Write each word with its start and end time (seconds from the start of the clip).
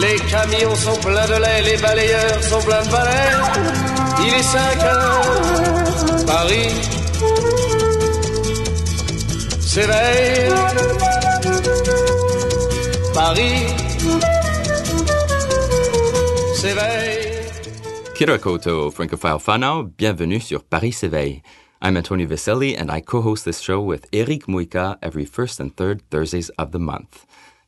Les 0.00 0.16
camions 0.28 0.74
sont 0.74 1.00
pleins 1.00 1.26
de 1.26 1.40
lait, 1.40 1.62
les 1.62 1.80
balayeurs 1.80 2.42
sont 2.42 2.60
pleins 2.60 2.82
de 2.84 2.90
balais. 2.90 3.32
Il 4.20 4.34
est 4.34 4.42
5 4.42 4.82
heures, 4.84 6.26
Paris 6.26 6.70
s'éveille. 9.60 10.52
Paris 13.14 13.66
s'éveille. 16.54 17.16
Kirakoto, 18.14 18.90
Francophile 18.90 19.38
Whanau, 19.46 19.84
bienvenue 19.84 20.40
sur 20.40 20.62
Paris 20.64 20.92
s'éveille. 20.92 21.42
I'm 21.82 21.96
Antonio 21.96 22.26
Vaselli, 22.26 22.74
and 22.78 22.90
I 22.90 23.00
co-host 23.00 23.44
this 23.44 23.60
show 23.60 23.80
with 23.80 24.06
Eric 24.12 24.46
Muika 24.46 24.96
every 25.02 25.24
first 25.24 25.60
and 25.60 25.70
third 25.76 26.02
Thursdays 26.10 26.50
of 26.58 26.72
the 26.72 26.78
month. 26.78 27.24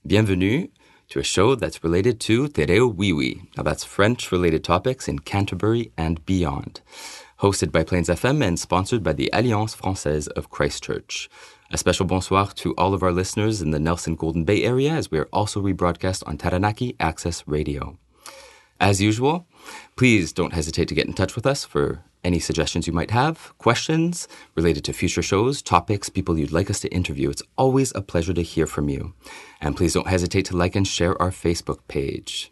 Bienvenue 0.06 0.68
to 1.08 1.18
a 1.18 1.22
show 1.22 1.54
that's 1.54 1.82
related 1.82 2.20
to 2.20 2.48
Tereo 2.48 2.94
Wiwi. 2.94 3.48
Now 3.56 3.62
that's 3.62 3.84
French-related 3.84 4.62
topics 4.62 5.08
in 5.08 5.20
Canterbury 5.20 5.92
and 5.96 6.24
beyond. 6.26 6.80
Hosted 7.40 7.72
by 7.72 7.84
Plains 7.84 8.08
FM 8.08 8.44
and 8.44 8.58
sponsored 8.58 9.02
by 9.02 9.12
the 9.12 9.30
Alliance 9.32 9.74
Française 9.74 10.28
of 10.28 10.50
Christchurch. 10.50 11.30
A 11.70 11.78
special 11.78 12.06
bonsoir 12.06 12.48
to 12.56 12.74
all 12.76 12.94
of 12.94 13.02
our 13.02 13.12
listeners 13.12 13.62
in 13.62 13.70
the 13.70 13.78
Nelson 13.78 14.14
Golden 14.14 14.44
Bay 14.44 14.64
area 14.64 14.92
as 14.92 15.10
we 15.10 15.18
are 15.18 15.28
also 15.32 15.62
rebroadcast 15.62 16.26
on 16.26 16.36
Taranaki 16.36 16.96
Access 16.98 17.46
Radio. 17.46 17.98
As 18.80 19.00
usual, 19.00 19.46
please 19.96 20.32
don't 20.32 20.52
hesitate 20.52 20.88
to 20.88 20.94
get 20.94 21.06
in 21.06 21.12
touch 21.12 21.34
with 21.34 21.46
us 21.46 21.64
for 21.64 22.04
any 22.24 22.38
suggestions 22.38 22.86
you 22.86 22.92
might 22.92 23.10
have, 23.10 23.52
questions 23.58 24.28
related 24.54 24.84
to 24.84 24.92
future 24.92 25.22
shows, 25.22 25.62
topics, 25.62 26.08
people 26.08 26.38
you'd 26.38 26.52
like 26.52 26.70
us 26.70 26.80
to 26.80 26.88
interview. 26.88 27.30
It's 27.30 27.42
always 27.56 27.92
a 27.94 28.02
pleasure 28.02 28.34
to 28.34 28.42
hear 28.42 28.66
from 28.66 28.88
you. 28.88 29.14
And 29.60 29.76
please 29.76 29.94
don't 29.94 30.08
hesitate 30.08 30.44
to 30.46 30.56
like 30.56 30.76
and 30.76 30.86
share 30.86 31.20
our 31.20 31.30
Facebook 31.30 31.80
page. 31.88 32.50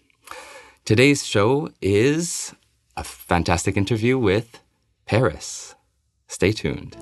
Today's 0.84 1.26
show 1.26 1.68
is 1.82 2.54
a 2.96 3.04
fantastic 3.04 3.76
interview 3.76 4.18
with 4.18 4.60
Paris. 5.06 5.74
Stay 6.28 6.52
tuned. 6.52 6.96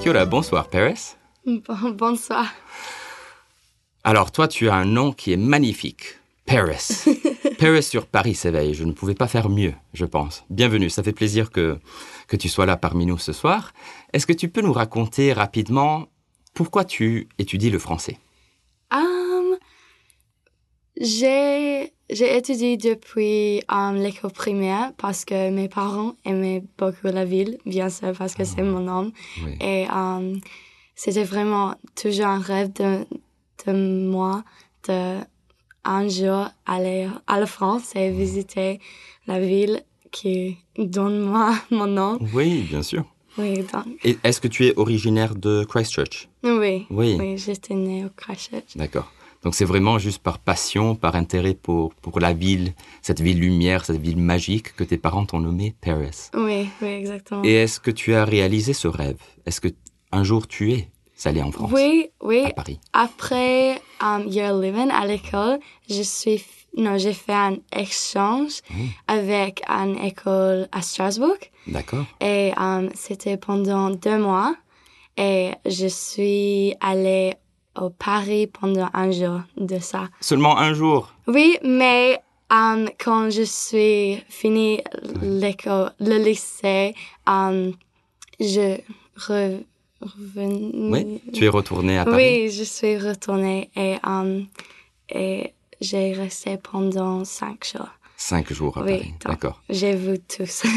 Kia 0.00 0.10
ora, 0.12 0.24
bonsoir 0.26 0.68
Paris. 0.68 1.16
Bon- 1.44 1.92
bonsoir. 1.96 2.46
Alors 4.04 4.30
toi, 4.30 4.48
tu 4.48 4.68
as 4.68 4.74
un 4.76 4.84
nom 4.86 5.12
qui 5.12 5.32
est 5.32 5.36
magnifique. 5.36 6.18
Paris. 6.48 7.04
Paris 7.58 7.82
sur 7.82 8.06
Paris 8.06 8.34
s'éveille. 8.34 8.74
Je 8.74 8.84
ne 8.84 8.92
pouvais 8.92 9.14
pas 9.14 9.28
faire 9.28 9.48
mieux, 9.48 9.74
je 9.92 10.04
pense. 10.04 10.44
Bienvenue, 10.50 10.88
ça 10.88 11.02
fait 11.02 11.12
plaisir 11.12 11.50
que, 11.50 11.78
que 12.26 12.36
tu 12.36 12.48
sois 12.48 12.66
là 12.66 12.76
parmi 12.76 13.06
nous 13.06 13.18
ce 13.18 13.32
soir. 13.32 13.72
Est-ce 14.12 14.26
que 14.26 14.32
tu 14.32 14.48
peux 14.48 14.62
nous 14.62 14.72
raconter 14.72 15.32
rapidement 15.32 16.06
pourquoi 16.54 16.84
tu 16.84 17.28
étudies 17.38 17.70
le 17.70 17.78
français? 17.78 18.18
Um, 18.90 19.56
j'ai 21.00 21.92
étudié 22.10 22.76
depuis 22.76 23.62
um, 23.70 23.96
l'école 23.96 24.32
primaire 24.32 24.92
parce 24.96 25.24
que 25.24 25.50
mes 25.50 25.68
parents 25.68 26.14
aimaient 26.24 26.64
beaucoup 26.78 27.08
la 27.08 27.24
ville, 27.24 27.58
bien 27.66 27.90
sûr 27.90 28.12
parce 28.16 28.34
que 28.34 28.44
c'est 28.44 28.62
mon 28.62 28.80
nom. 28.80 29.12
Oui. 29.44 29.56
Et 29.60 29.86
um, 29.92 30.40
c'était 30.94 31.24
vraiment 31.24 31.74
toujours 31.94 32.26
un 32.26 32.40
rêve 32.40 32.72
de, 32.72 33.06
de 33.66 33.72
moi 34.08 34.42
de 34.88 35.18
un 35.88 36.08
jour 36.08 36.48
aller 36.66 37.08
à 37.26 37.40
la 37.40 37.46
France 37.46 37.94
et 37.96 38.10
visiter 38.10 38.80
la 39.26 39.40
ville 39.40 39.82
qui 40.10 40.56
donne 40.76 41.20
moi 41.20 41.54
mon 41.70 41.86
nom. 41.86 42.18
Oui, 42.34 42.62
bien 42.62 42.82
sûr. 42.82 43.04
Oui, 43.36 43.58
donc, 43.72 43.84
Et 44.04 44.16
est-ce 44.24 44.40
que 44.40 44.48
tu 44.48 44.66
es 44.66 44.72
originaire 44.76 45.34
de 45.36 45.64
Christchurch? 45.64 46.28
Oui, 46.42 46.86
Oui. 46.90 47.16
oui, 47.20 47.38
j'étais 47.38 47.74
née 47.74 48.04
au 48.04 48.08
Christchurch. 48.16 48.76
D'accord. 48.76 49.12
Donc 49.44 49.54
c'est 49.54 49.64
vraiment 49.64 50.00
juste 50.00 50.20
par 50.20 50.40
passion, 50.40 50.96
par 50.96 51.14
intérêt 51.14 51.54
pour, 51.54 51.94
pour 51.94 52.18
la 52.18 52.32
ville, 52.32 52.74
cette 53.02 53.20
ville 53.20 53.38
lumière, 53.38 53.84
cette 53.84 54.00
ville 54.00 54.16
magique 54.16 54.74
que 54.74 54.82
tes 54.82 54.96
parents 54.98 55.24
t'ont 55.26 55.38
nommé 55.38 55.74
Paris. 55.80 56.30
Oui, 56.34 56.68
oui, 56.82 56.88
exactement. 56.88 57.44
Et 57.44 57.52
est-ce 57.52 57.78
que 57.78 57.92
tu 57.92 58.14
as 58.14 58.24
réalisé 58.24 58.72
ce 58.72 58.88
rêve? 58.88 59.20
Est-ce 59.46 59.60
que 59.60 59.68
un 60.10 60.24
jour 60.24 60.48
tu 60.48 60.72
es 60.72 60.88
allé 61.26 61.42
en 61.42 61.50
France 61.50 61.70
Oui, 61.72 62.10
oui. 62.22 62.44
À 62.46 62.50
Paris. 62.52 62.80
Après 62.92 63.80
um, 64.00 64.26
year 64.28 64.54
11 64.54 64.90
à 64.92 65.06
l'école, 65.06 65.58
je 65.88 66.02
suis, 66.02 66.44
non, 66.76 66.96
j'ai 66.98 67.12
fait 67.12 67.32
un 67.32 67.56
échange 67.76 68.60
avec 69.06 69.62
une 69.68 69.98
école 70.04 70.68
à 70.72 70.82
Strasbourg 70.82 71.36
D'accord. 71.66 72.04
et 72.20 72.52
um, 72.56 72.88
c'était 72.94 73.36
pendant 73.36 73.90
deux 73.90 74.18
mois 74.18 74.54
et 75.16 75.50
je 75.66 75.86
suis 75.88 76.74
allée 76.80 77.34
au 77.76 77.90
Paris 77.90 78.46
pendant 78.46 78.88
un 78.94 79.10
jour 79.10 79.40
de 79.56 79.78
ça. 79.78 80.08
Seulement 80.20 80.58
un 80.58 80.74
jour? 80.74 81.12
Oui, 81.26 81.58
mais 81.64 82.20
um, 82.50 82.88
quand 82.98 83.30
je 83.30 83.42
suis 83.42 84.22
fini 84.28 84.80
l'école, 85.22 85.92
le 86.00 86.18
lycée, 86.22 86.94
um, 87.26 87.72
je 88.40 88.78
re, 89.16 89.60
revenue. 90.00 90.92
Oui. 90.92 91.20
Tu 91.32 91.44
es 91.44 91.48
retourné 91.48 91.98
à 91.98 92.04
Paris? 92.04 92.44
Oui, 92.44 92.50
je 92.50 92.64
suis 92.64 92.96
retournée 92.98 93.70
et, 93.76 93.96
um, 94.04 94.46
et 95.10 95.52
j'ai 95.80 96.12
resté 96.12 96.56
pendant 96.58 97.24
cinq 97.24 97.64
jours. 97.72 97.88
Cinq 98.16 98.52
jours 98.52 98.78
à 98.78 98.82
Oui, 98.82 98.98
Paris. 98.98 99.14
D'accord. 99.26 99.62
J'ai 99.70 99.94
vu 99.94 100.18
tous. 100.20 100.62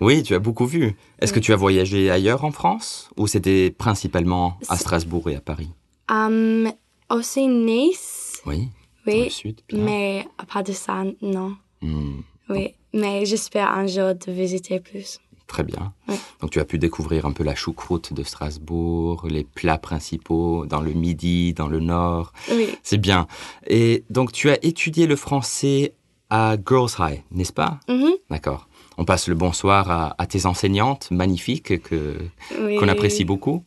Oui, 0.00 0.24
tu 0.24 0.34
as 0.34 0.40
beaucoup 0.40 0.66
vu. 0.66 0.96
Est-ce 1.20 1.32
que 1.32 1.38
tu 1.38 1.52
as 1.52 1.56
voyagé 1.56 2.10
ailleurs 2.10 2.44
en 2.44 2.50
France 2.50 3.10
ou 3.16 3.28
c'était 3.28 3.70
principalement 3.70 4.58
à 4.68 4.76
Strasbourg 4.76 5.30
et 5.30 5.36
à 5.36 5.40
Paris? 5.40 5.70
Um, 6.10 6.70
aussi 7.08 7.46
Nice, 7.46 8.42
Oui. 8.44 8.68
Oui, 9.06 9.30
sud. 9.30 9.60
mais 9.72 10.26
à 10.36 10.46
part 10.46 10.64
de 10.64 10.72
ça, 10.72 11.04
non. 11.22 11.56
Hmm, 11.80 12.22
Oui, 12.48 12.74
mais 12.92 13.24
j'espère 13.24 13.68
un 13.70 13.86
jour 13.86 14.14
de 14.16 14.32
visiter 14.32 14.80
plus. 14.80 15.20
Très 15.54 15.62
bien. 15.62 15.92
Donc 16.40 16.50
tu 16.50 16.58
as 16.58 16.64
pu 16.64 16.78
découvrir 16.78 17.26
un 17.26 17.30
peu 17.32 17.44
la 17.44 17.54
choucroute 17.54 18.12
de 18.12 18.24
Strasbourg, 18.24 19.24
les 19.28 19.44
plats 19.44 19.78
principaux 19.78 20.66
dans 20.66 20.80
le 20.80 20.92
midi, 20.92 21.54
dans 21.54 21.68
le 21.68 21.78
nord. 21.78 22.32
Oui, 22.50 22.76
C'est 22.82 22.98
bien. 22.98 23.28
Et 23.68 24.02
donc 24.10 24.32
tu 24.32 24.50
as 24.50 24.58
étudié 24.64 25.06
le 25.06 25.14
français 25.14 25.94
à 26.28 26.56
Girls 26.68 26.90
High, 26.98 27.22
n'est-ce 27.30 27.52
pas? 27.52 27.78
Mhm. 27.88 28.14
D'accord. 28.30 28.66
On 28.98 29.04
passe 29.04 29.28
le 29.28 29.36
bonsoir 29.36 29.88
à, 29.92 30.16
à 30.18 30.26
tes 30.26 30.44
enseignantes 30.46 31.08
magnifiques 31.12 31.80
que 31.82 32.16
oui. 32.60 32.76
qu'on 32.76 32.88
apprécie 32.88 33.24
beaucoup. 33.24 33.62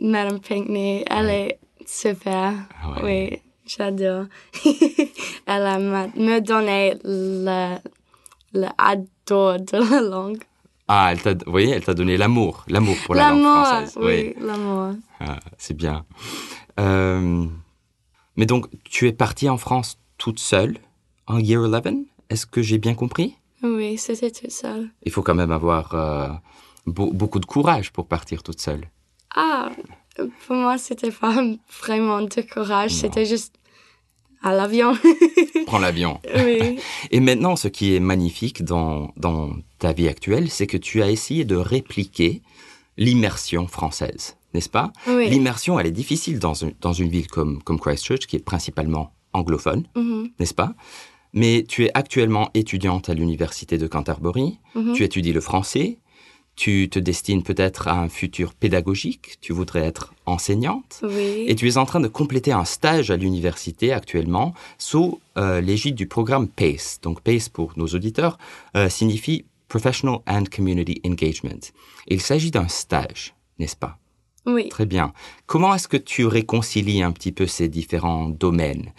Madame 0.00 0.40
Pinkney, 0.40 1.04
elle 1.08 1.30
est 1.30 1.58
super. 1.86 2.52
Ah 2.82 3.00
ouais. 3.02 3.28
Oui, 3.32 3.38
j'adore. 3.64 4.24
elle 5.46 5.66
a 5.74 5.78
me 5.78 6.40
donné 6.40 6.94
le, 7.04 7.76
le 8.54 8.66
adore 8.76 9.60
de 9.60 9.78
la 9.90 10.00
langue. 10.00 10.42
Ah, 10.88 11.08
elle 11.12 11.22
t'a, 11.22 11.32
vous 11.34 11.50
voyez, 11.50 11.70
elle 11.70 11.84
t'a 11.84 11.94
donné 11.94 12.16
l'amour, 12.16 12.64
l'amour 12.68 12.96
pour 13.04 13.14
la 13.14 13.28
langue 13.28 13.42
L'amour, 13.42 13.66
française. 13.66 13.98
oui, 14.00 14.34
l'amour. 14.40 14.94
Ah, 15.20 15.38
c'est 15.56 15.76
bien. 15.76 16.04
Euh, 16.80 17.46
mais 18.36 18.46
donc, 18.46 18.66
tu 18.84 19.06
es 19.08 19.12
partie 19.12 19.48
en 19.48 19.56
France 19.58 19.98
toute 20.18 20.38
seule 20.38 20.78
en 21.26 21.38
Year 21.38 21.62
11 21.62 22.04
Est-ce 22.30 22.46
que 22.46 22.62
j'ai 22.62 22.78
bien 22.78 22.94
compris? 22.94 23.36
Oui, 23.62 23.96
c'était 23.96 24.30
toute 24.30 24.50
seule. 24.50 24.90
Il 25.04 25.12
faut 25.12 25.22
quand 25.22 25.34
même 25.36 25.52
avoir 25.52 25.94
euh, 25.94 26.28
beau- 26.86 27.12
beaucoup 27.12 27.38
de 27.38 27.46
courage 27.46 27.92
pour 27.92 28.06
partir 28.08 28.42
toute 28.42 28.60
seule. 28.60 28.88
Ah, 29.34 29.70
pour 30.46 30.56
moi, 30.56 30.78
c'était 30.78 31.12
pas 31.12 31.32
vraiment 31.80 32.22
de 32.22 32.42
courage, 32.42 32.90
c'était 32.92 33.24
juste 33.24 33.54
à 34.42 34.52
l'avion. 34.52 34.96
Prends 35.66 35.78
l'avion. 35.78 36.20
oui, 36.44 36.78
Et 37.10 37.20
maintenant, 37.20 37.56
ce 37.56 37.68
qui 37.68 37.94
est 37.94 38.00
magnifique 38.00 38.62
dans, 38.64 39.12
dans 39.16 39.50
ta 39.78 39.92
vie 39.92 40.08
actuelle, 40.08 40.50
c'est 40.50 40.66
que 40.66 40.76
tu 40.76 41.02
as 41.02 41.10
essayé 41.10 41.44
de 41.44 41.56
répliquer 41.56 42.42
l'immersion 42.96 43.66
française, 43.66 44.36
n'est-ce 44.54 44.68
pas? 44.68 44.92
Oui. 45.08 45.28
L'immersion, 45.30 45.78
elle 45.78 45.86
est 45.86 45.90
difficile 45.92 46.38
dans, 46.38 46.54
une- 46.54 46.74
dans 46.80 46.92
une 46.92 47.08
ville 47.08 47.26
comme, 47.28 47.62
comme 47.62 47.78
Christchurch, 47.80 48.26
qui 48.26 48.36
est 48.36 48.44
principalement 48.44 49.12
anglophone, 49.32 49.84
Mhm. 49.96 50.30
n'est-ce 50.38 50.54
pas? 50.54 50.74
Mais 51.32 51.64
tu 51.66 51.84
es 51.86 51.90
actuellement 51.94 52.50
étudiante 52.52 53.08
à 53.08 53.14
l'université 53.14 53.78
de 53.78 53.86
Canterbury, 53.86 54.58
Mhm. 54.74 54.92
tu 54.92 55.02
étudies 55.04 55.32
le 55.32 55.40
français, 55.40 55.98
tu 56.56 56.88
te 56.90 56.98
destines 56.98 57.42
peut-être 57.42 57.88
à 57.88 57.98
un 57.98 58.08
futur 58.08 58.54
pédagogique, 58.54 59.38
tu 59.40 59.52
voudrais 59.52 59.84
être 59.84 60.14
enseignante. 60.26 61.00
Oui. 61.02 61.44
Et 61.48 61.54
tu 61.54 61.68
es 61.68 61.76
en 61.76 61.86
train 61.86 62.00
de 62.00 62.08
compléter 62.08 62.52
un 62.52 62.64
stage 62.64 63.10
à 63.10 63.16
l'université 63.16 63.92
actuellement 63.92 64.54
sous 64.78 65.20
euh, 65.38 65.60
l'égide 65.60 65.94
du 65.94 66.06
programme 66.06 66.48
PACE. 66.48 67.00
Donc 67.02 67.20
PACE, 67.22 67.48
pour 67.48 67.72
nos 67.76 67.86
auditeurs, 67.86 68.38
euh, 68.76 68.88
signifie 68.88 69.46
Professional 69.68 70.18
and 70.26 70.44
Community 70.54 71.00
Engagement. 71.06 71.72
Il 72.06 72.20
s'agit 72.20 72.50
d'un 72.50 72.68
stage, 72.68 73.34
n'est-ce 73.58 73.76
pas? 73.76 73.98
Oui. 74.44 74.68
Très 74.68 74.86
bien. 74.86 75.12
Comment 75.46 75.74
est-ce 75.74 75.88
que 75.88 75.96
tu 75.96 76.26
réconcilies 76.26 77.02
un 77.02 77.12
petit 77.12 77.32
peu 77.32 77.46
ces 77.46 77.68
différents 77.68 78.28
domaines? 78.28 78.92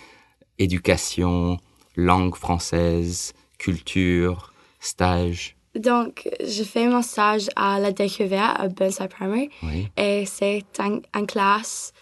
Éducation, 0.58 1.60
langue 1.96 2.36
française, 2.36 3.34
culture, 3.60 4.54
stage? 4.80 5.56
Donc, 5.76 6.30
je 6.46 6.64
fais 6.64 6.88
mon 6.88 7.02
stage 7.02 7.50
à 7.56 7.80
la 7.80 7.92
découverte 7.92 8.60
à 8.60 8.68
Burnside 8.68 9.10
Primary 9.10 9.50
Oui. 9.64 9.88
et 9.98 10.26
c'est 10.26 10.66
un, 10.80 11.00
une 11.16 11.26
classe, 11.26 11.94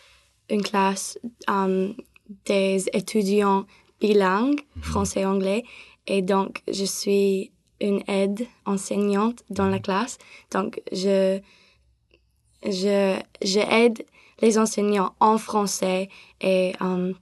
une 0.50 0.62
classe 0.62 1.18
um, 1.47 1.95
des 2.45 2.85
étudiants 2.94 3.65
bilingues, 4.01 4.59
français 4.81 5.21
et 5.21 5.25
anglais. 5.25 5.63
Et 6.07 6.21
donc, 6.21 6.62
je 6.71 6.83
suis 6.83 7.51
une 7.79 8.03
aide 8.07 8.45
enseignante 8.65 9.44
dans 9.50 9.69
la 9.69 9.79
classe. 9.79 10.17
Donc, 10.51 10.81
je, 10.91 11.39
je, 12.65 13.17
je 13.44 13.59
aide 13.59 14.03
les 14.41 14.57
enseignants 14.57 15.13
en 15.19 15.38
français 15.38 16.09
et 16.41 16.74
um, 16.81 17.13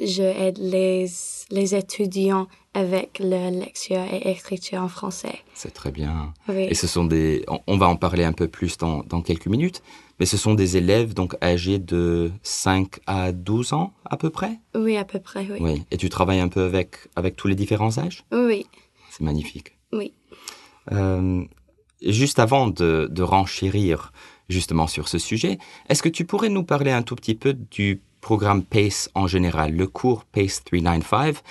je 0.00 0.22
aide 0.22 0.58
les, 0.58 1.06
les 1.50 1.74
étudiants 1.74 2.46
avec 2.74 3.18
la 3.18 3.50
lecture 3.50 4.00
et 4.10 4.30
écriture 4.30 4.80
en 4.80 4.88
français. 4.88 5.40
C'est 5.54 5.72
très 5.74 5.90
bien. 5.90 6.32
Oui. 6.48 6.66
Et 6.70 6.74
ce 6.74 6.86
sont 6.86 7.04
des, 7.04 7.44
on- 7.48 7.60
on 7.66 7.76
va 7.76 7.86
en 7.88 7.96
parler 7.96 8.24
un 8.24 8.32
peu 8.32 8.48
plus 8.48 8.78
dans, 8.78 9.02
dans 9.04 9.20
quelques 9.20 9.46
minutes, 9.46 9.82
mais 10.18 10.26
ce 10.26 10.36
sont 10.38 10.54
des 10.54 10.76
élèves 10.78 11.12
donc 11.12 11.36
âgés 11.42 11.78
de 11.78 12.30
5 12.42 13.00
à 13.06 13.32
12 13.32 13.72
ans 13.74 13.92
à 14.06 14.16
peu 14.16 14.30
près? 14.30 14.58
Oui, 14.74 14.96
à 14.96 15.04
peu 15.04 15.18
près, 15.20 15.46
oui. 15.50 15.58
Oui. 15.60 15.82
Et 15.90 15.96
tu 15.98 16.08
travailles 16.08 16.40
un 16.40 16.48
peu 16.48 16.62
avec, 16.64 16.96
avec 17.16 17.36
tous 17.36 17.48
les 17.48 17.54
différents 17.54 17.98
âges? 17.98 18.24
Oui, 18.32 18.66
C'est 19.10 19.22
magnifique. 19.24 19.76
oui. 19.92 20.14
Euh, 20.90 21.44
juste 22.04 22.40
avant 22.40 22.66
de, 22.66 23.06
de 23.10 23.22
renchérir 23.22 24.12
justement 24.48 24.88
sur 24.88 25.06
ce 25.08 25.18
sujet, 25.18 25.58
est-ce 25.88 26.02
que 26.02 26.08
tu 26.08 26.24
pourrais 26.24 26.48
nous 26.48 26.64
parler 26.64 26.90
un 26.90 27.02
tout 27.02 27.14
petit 27.14 27.36
peu 27.36 27.52
du 27.54 28.00
programme 28.20 28.64
PACE 28.64 29.08
en 29.14 29.26
général, 29.28 29.74
le 29.76 29.86
cours 29.86 30.24
PACE 30.24 30.64
395 30.64 31.42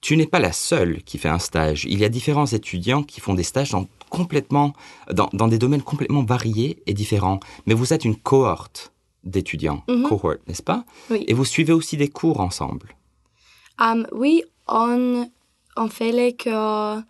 Tu 0.00 0.16
n'es 0.16 0.26
pas 0.26 0.38
la 0.38 0.52
seule 0.52 1.02
qui 1.02 1.18
fait 1.18 1.28
un 1.28 1.38
stage. 1.38 1.84
Il 1.84 1.98
y 1.98 2.04
a 2.04 2.08
différents 2.08 2.46
étudiants 2.46 3.02
qui 3.02 3.20
font 3.20 3.34
des 3.34 3.42
stages 3.42 3.70
dans, 3.70 3.86
complètement, 4.08 4.72
dans, 5.12 5.28
dans 5.32 5.48
des 5.48 5.58
domaines 5.58 5.82
complètement 5.82 6.24
variés 6.24 6.82
et 6.86 6.94
différents. 6.94 7.40
Mais 7.66 7.74
vous 7.74 7.92
êtes 7.92 8.04
une 8.04 8.16
cohorte 8.16 8.92
d'étudiants, 9.24 9.84
cohort, 10.08 10.36
n'est-ce 10.46 10.62
pas? 10.62 10.84
Oui. 11.10 11.24
Et 11.28 11.34
vous 11.34 11.44
suivez 11.44 11.74
aussi 11.74 11.98
des 11.98 12.08
cours 12.08 12.40
ensemble. 12.40 12.96
Um, 13.78 14.06
oui, 14.12 14.42
on, 14.66 15.28
on 15.76 15.88
fait 15.88 16.12
les 16.12 16.34
cours 16.34 17.02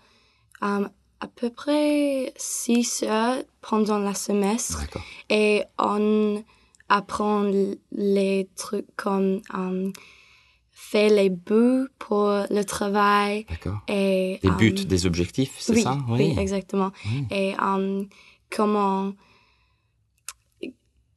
um, 0.60 0.90
à 1.20 1.28
peu 1.34 1.50
près 1.50 2.32
six 2.36 3.04
heures 3.04 3.42
pendant 3.60 3.98
la 3.98 4.14
semestre 4.14 4.84
et 5.28 5.62
on 5.78 6.42
apprend 6.88 7.44
les 7.92 8.48
trucs 8.56 8.88
comme 8.96 9.40
um, 9.52 9.92
faire 10.90 11.10
les 11.12 11.30
buts 11.30 11.86
pour 11.98 12.26
le 12.50 12.62
travail 12.64 13.46
D'accord. 13.48 13.80
et 13.86 14.38
Des 14.42 14.48
um, 14.48 14.56
buts, 14.56 14.84
des 14.86 15.06
objectifs, 15.06 15.56
c'est 15.60 15.74
oui, 15.74 15.82
ça? 15.82 15.96
oui, 16.08 16.34
exactement. 16.38 16.90
Oui. 17.06 17.26
Et 17.30 17.54
um, 17.60 18.08
comment 18.50 19.12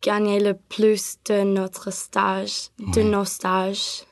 gagner 0.02 0.40
le 0.40 0.54
plus 0.54 1.18
de 1.26 1.44
notre 1.44 1.92
stage, 1.92 2.70
de 2.96 3.02
nos 3.02 3.26
stages 3.26 4.04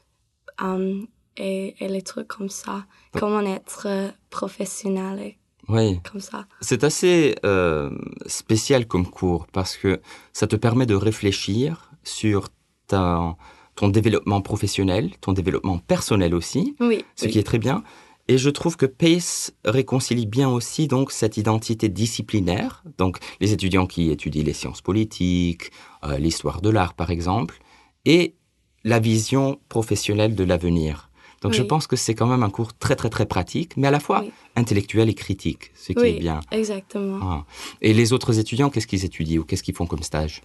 um, 0.59 1.05
et, 1.37 1.75
et 1.83 1.87
les 1.89 2.01
trucs 2.01 2.27
comme 2.29 2.49
ça. 2.49 2.85
Comment 3.19 3.41
être 3.41 3.87
euh, 3.87 4.09
professionnel 4.29 5.19
et 5.19 5.37
Oui. 5.67 5.99
comme 6.09 6.21
ça. 6.21 6.45
C'est 6.61 6.83
assez 6.83 7.35
euh, 7.45 7.91
spécial 8.25 8.87
comme 8.87 9.05
cours 9.05 9.47
parce 9.47 9.75
que 9.77 10.01
ça 10.33 10.47
te 10.47 10.55
permet 10.55 10.85
de 10.85 10.95
réfléchir 10.95 11.91
sur 12.03 12.49
ta- 12.87 13.35
ton 13.81 13.89
développement 13.89 14.41
professionnel, 14.41 15.09
ton 15.21 15.33
développement 15.33 15.79
personnel 15.79 16.35
aussi, 16.35 16.75
Oui. 16.79 17.03
ce 17.15 17.25
oui. 17.25 17.31
qui 17.31 17.39
est 17.39 17.43
très 17.51 17.57
bien. 17.57 17.83
Et 18.27 18.37
je 18.37 18.51
trouve 18.51 18.77
que 18.77 18.85
PACE 18.85 19.53
réconcilie 19.65 20.27
bien 20.27 20.47
aussi 20.49 20.87
donc 20.87 21.11
cette 21.11 21.35
identité 21.37 21.89
disciplinaire, 21.89 22.83
donc 22.99 23.17
les 23.39 23.53
étudiants 23.53 23.87
qui 23.87 24.11
étudient 24.11 24.43
les 24.43 24.53
sciences 24.53 24.81
politiques, 24.81 25.71
euh, 26.03 26.19
l'histoire 26.19 26.61
de 26.61 26.69
l'art 26.69 26.93
par 26.93 27.09
exemple, 27.09 27.59
et 28.05 28.35
la 28.83 28.99
vision 28.99 29.59
professionnelle 29.67 30.35
de 30.35 30.43
l'avenir. 30.43 31.09
Donc 31.41 31.53
je 31.53 31.63
pense 31.63 31.87
que 31.87 31.95
c'est 31.95 32.13
quand 32.13 32.27
même 32.27 32.43
un 32.43 32.51
cours 32.51 32.77
très 32.77 32.95
très 32.95 33.09
très 33.09 33.25
pratique, 33.25 33.75
mais 33.77 33.87
à 33.87 33.91
la 33.91 33.99
fois 33.99 34.19
Oui. 34.21 34.31
intellectuel 34.55 35.09
et 35.09 35.15
critique, 35.15 35.71
ce 35.73 35.91
qui 35.93 35.99
Oui, 36.03 36.09
est 36.09 36.19
bien. 36.19 36.39
exactement. 36.51 37.17
Ah. 37.23 37.45
Et 37.81 37.95
les 37.95 38.13
autres 38.13 38.37
étudiants, 38.37 38.69
qu'est-ce 38.69 38.85
qu'ils 38.85 39.05
étudient 39.05 39.39
ou 39.39 39.43
qu'est-ce 39.43 39.63
qu'ils 39.63 39.75
font 39.75 39.87
comme 39.87 40.03
stage? 40.03 40.43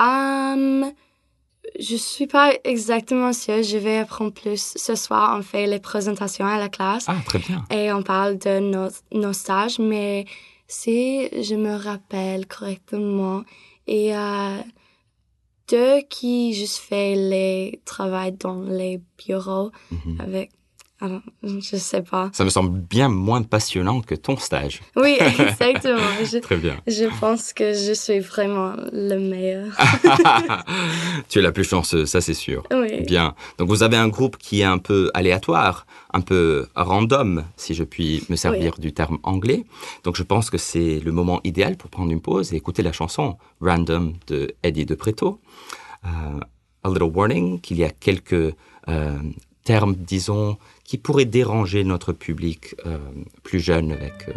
Um, 0.00 0.90
je 1.78 1.96
suis 1.96 2.26
pas 2.26 2.52
exactement 2.64 3.32
sûre. 3.32 3.62
Je 3.62 3.78
vais 3.78 3.98
apprendre 3.98 4.32
plus. 4.32 4.74
Ce 4.76 4.94
soir, 4.94 5.36
on 5.38 5.42
fait 5.42 5.66
les 5.66 5.80
présentations 5.80 6.46
à 6.46 6.58
la 6.58 6.68
classe. 6.68 7.04
Ah, 7.08 7.16
très 7.26 7.38
bien. 7.40 7.64
et 7.70 7.92
on 7.92 8.02
parle 8.02 8.38
de 8.38 8.58
nos, 8.60 8.88
nos 9.12 9.32
stages, 9.32 9.78
mais 9.78 10.24
si 10.66 11.28
je 11.42 11.54
me 11.54 11.74
rappelle 11.76 12.46
correctement, 12.46 13.42
il 13.86 14.02
y 14.06 14.12
a 14.12 14.62
deux 15.70 16.00
qui 16.08 16.54
juste 16.54 16.78
fait 16.78 17.14
les 17.14 17.80
travaux 17.84 18.30
dans 18.38 18.62
les 18.62 19.00
bureaux 19.26 19.70
Mhm. 19.90 20.20
avec, 20.20 20.50
alors, 21.00 21.20
je 21.44 21.76
sais 21.76 22.02
pas. 22.02 22.28
Ça 22.32 22.44
me 22.44 22.50
semble 22.50 22.76
bien 22.76 23.08
moins 23.08 23.42
passionnant 23.42 24.00
que 24.00 24.16
ton 24.16 24.36
stage. 24.36 24.80
Oui, 24.96 25.16
exactement. 25.20 26.00
je, 26.24 26.38
Très 26.38 26.56
bien. 26.56 26.76
je 26.88 27.04
pense 27.20 27.52
que 27.52 27.72
je 27.72 27.92
suis 27.92 28.18
vraiment 28.18 28.74
le 28.92 29.16
meilleur. 29.18 29.68
tu 31.28 31.38
es 31.38 31.42
la 31.42 31.52
plus 31.52 31.62
chanceuse, 31.62 32.08
ça 32.08 32.20
c'est 32.20 32.34
sûr. 32.34 32.64
Oui. 32.72 33.02
Bien. 33.04 33.34
Donc 33.58 33.68
vous 33.68 33.84
avez 33.84 33.96
un 33.96 34.08
groupe 34.08 34.38
qui 34.38 34.62
est 34.62 34.64
un 34.64 34.78
peu 34.78 35.08
aléatoire, 35.14 35.86
un 36.12 36.20
peu 36.20 36.66
random, 36.74 37.44
si 37.56 37.74
je 37.74 37.84
puis 37.84 38.24
me 38.28 38.34
servir 38.34 38.76
du 38.78 38.92
terme 38.92 39.18
anglais. 39.22 39.64
Donc 40.02 40.16
je 40.16 40.24
pense 40.24 40.50
que 40.50 40.58
c'est 40.58 40.98
le 40.98 41.12
moment 41.12 41.40
idéal 41.44 41.76
pour 41.76 41.90
prendre 41.90 42.10
une 42.10 42.20
pause 42.20 42.52
et 42.52 42.56
écouter 42.56 42.82
la 42.82 42.92
chanson 42.92 43.36
Random 43.60 44.14
de 44.26 44.52
Eddie 44.64 44.84
De 44.86 44.96
Preto. 44.96 45.40
Euh, 46.04 46.40
a 46.84 46.88
little 46.88 47.10
warning 47.14 47.60
qu'il 47.60 47.78
y 47.78 47.84
a 47.84 47.90
quelques 47.90 48.54
euh, 48.88 49.18
termes, 49.68 49.96
disons, 49.96 50.56
qui 50.82 50.96
pourraient 50.96 51.26
déranger 51.26 51.84
notre 51.84 52.14
public 52.14 52.74
euh, 52.86 52.96
plus 53.42 53.60
jeune 53.60 53.92
avec 53.92 54.26
euh, 54.26 54.32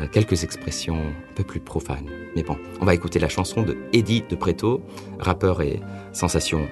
euh, 0.00 0.08
quelques 0.10 0.42
expressions 0.42 0.96
un 0.96 1.34
peu 1.36 1.44
plus 1.44 1.60
profanes. 1.60 2.10
Mais 2.34 2.42
bon, 2.42 2.56
on 2.80 2.84
va 2.84 2.92
écouter 2.92 3.20
la 3.20 3.28
chanson 3.28 3.62
de 3.62 3.76
Eddie 3.92 4.24
De 4.28 4.34
Preto, 4.34 4.82
rappeur 5.20 5.62
et 5.62 5.78
sensation 6.12 6.66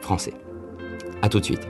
français. 0.00 0.34
À 1.22 1.28
tout 1.28 1.38
de 1.38 1.44
suite. 1.44 1.68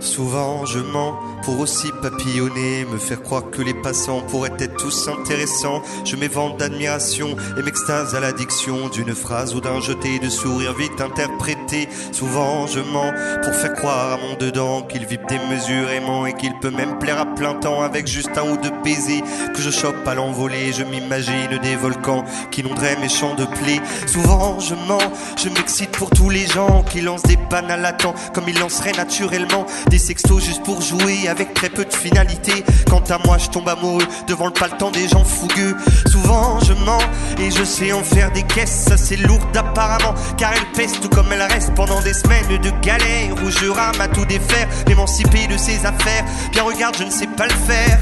Souvent 0.00 0.64
je 0.64 0.78
mens 0.78 1.18
pour 1.42 1.60
aussi 1.60 1.90
papillonner, 2.02 2.84
me 2.84 2.98
faire 2.98 3.22
croire 3.22 3.50
que 3.50 3.62
les 3.62 3.74
passants 3.74 4.20
pourraient 4.20 4.52
être 4.58 4.76
tous 4.76 5.08
intéressants. 5.08 5.82
Je 6.04 6.14
m'évente 6.16 6.58
d'admiration 6.58 7.36
et 7.56 7.62
m'extase 7.62 8.14
à 8.14 8.20
l'addiction 8.20 8.88
d'une 8.88 9.14
phrase 9.14 9.54
ou 9.54 9.60
d'un 9.60 9.80
jeté 9.80 10.18
de 10.18 10.28
sourire 10.28 10.74
vite 10.74 11.00
interprété. 11.00 11.88
Souvent 12.12 12.66
je 12.66 12.80
mens 12.80 13.12
pour 13.42 13.54
faire 13.54 13.74
croire 13.74 14.12
à 14.12 14.16
mon 14.18 14.34
dedans 14.36 14.82
qu'il 14.82 15.06
vibre 15.06 15.26
démesurément 15.26 16.26
et 16.26 16.34
qu'il 16.34 16.56
peut 16.60 16.70
même 16.70 16.98
plaire 16.98 17.20
à 17.20 17.26
plein 17.26 17.54
temps 17.54 17.82
avec 17.82 18.06
juste 18.06 18.36
un 18.36 18.50
ou 18.50 18.56
deux 18.56 18.72
baisers 18.84 19.22
que 19.54 19.60
je 19.60 19.70
chope 19.70 20.06
à 20.06 20.14
l'envolée. 20.14 20.72
Je 20.72 20.84
m'imagine 20.84 21.58
des 21.62 21.76
volcans 21.76 22.24
qui 22.50 22.60
inonderaient 22.60 22.98
mes 23.00 23.08
champs 23.08 23.34
de 23.34 23.44
blé. 23.44 23.80
Souvent 24.06 24.60
je 24.60 24.74
mens, 24.74 25.12
je 25.36 25.48
m'excite 25.48 25.90
pour 25.90 26.10
tous 26.10 26.30
les 26.30 26.46
gens 26.46 26.84
qui 26.84 27.00
lancent 27.00 27.22
des 27.22 27.38
pannes 27.50 27.70
à 27.70 27.76
latent 27.76 28.14
comme 28.34 28.44
ils 28.48 28.58
lanceraient 28.58 28.92
naturellement 28.92 29.66
des 29.88 29.98
sextos 29.98 30.44
juste 30.44 30.62
pour 30.62 30.80
jouer 30.80 31.28
avec 31.28 31.54
très 31.54 31.68
peu 31.68 31.84
de 31.84 31.92
finalité. 31.92 32.64
Quant 32.88 33.02
à 33.08 33.18
moi, 33.24 33.38
je 33.38 33.48
tombe 33.48 33.68
amoureux 33.68 34.04
devant 34.26 34.46
le 34.46 34.52
paletant 34.52 34.90
des 34.90 35.08
gens 35.08 35.24
fougueux. 35.24 35.76
Souvent, 36.06 36.58
je 36.60 36.72
mens 36.84 37.00
et 37.38 37.50
je 37.50 37.64
sais 37.64 37.92
en 37.92 38.02
faire 38.02 38.30
des 38.32 38.42
caisses. 38.42 38.88
C'est 38.96 39.16
lourd 39.16 39.40
apparemment, 39.54 40.14
car 40.36 40.52
elle 40.54 40.66
pèse 40.76 41.00
tout 41.00 41.08
comme 41.08 41.26
elle 41.32 41.42
reste 41.42 41.74
pendant 41.74 42.00
des 42.00 42.14
semaines 42.14 42.58
de 42.60 42.70
galère 42.82 43.34
où 43.42 43.50
je 43.50 43.68
rame 43.68 44.00
à 44.00 44.08
tout 44.08 44.24
défaire, 44.24 44.68
m'émanciper 44.86 45.46
de 45.46 45.56
ses 45.56 45.84
affaires. 45.84 46.24
Bien, 46.52 46.62
regarde, 46.62 46.96
je 46.98 47.04
ne 47.04 47.10
sais 47.10 47.26
pas 47.26 47.46
le 47.46 47.54
faire. 47.54 47.98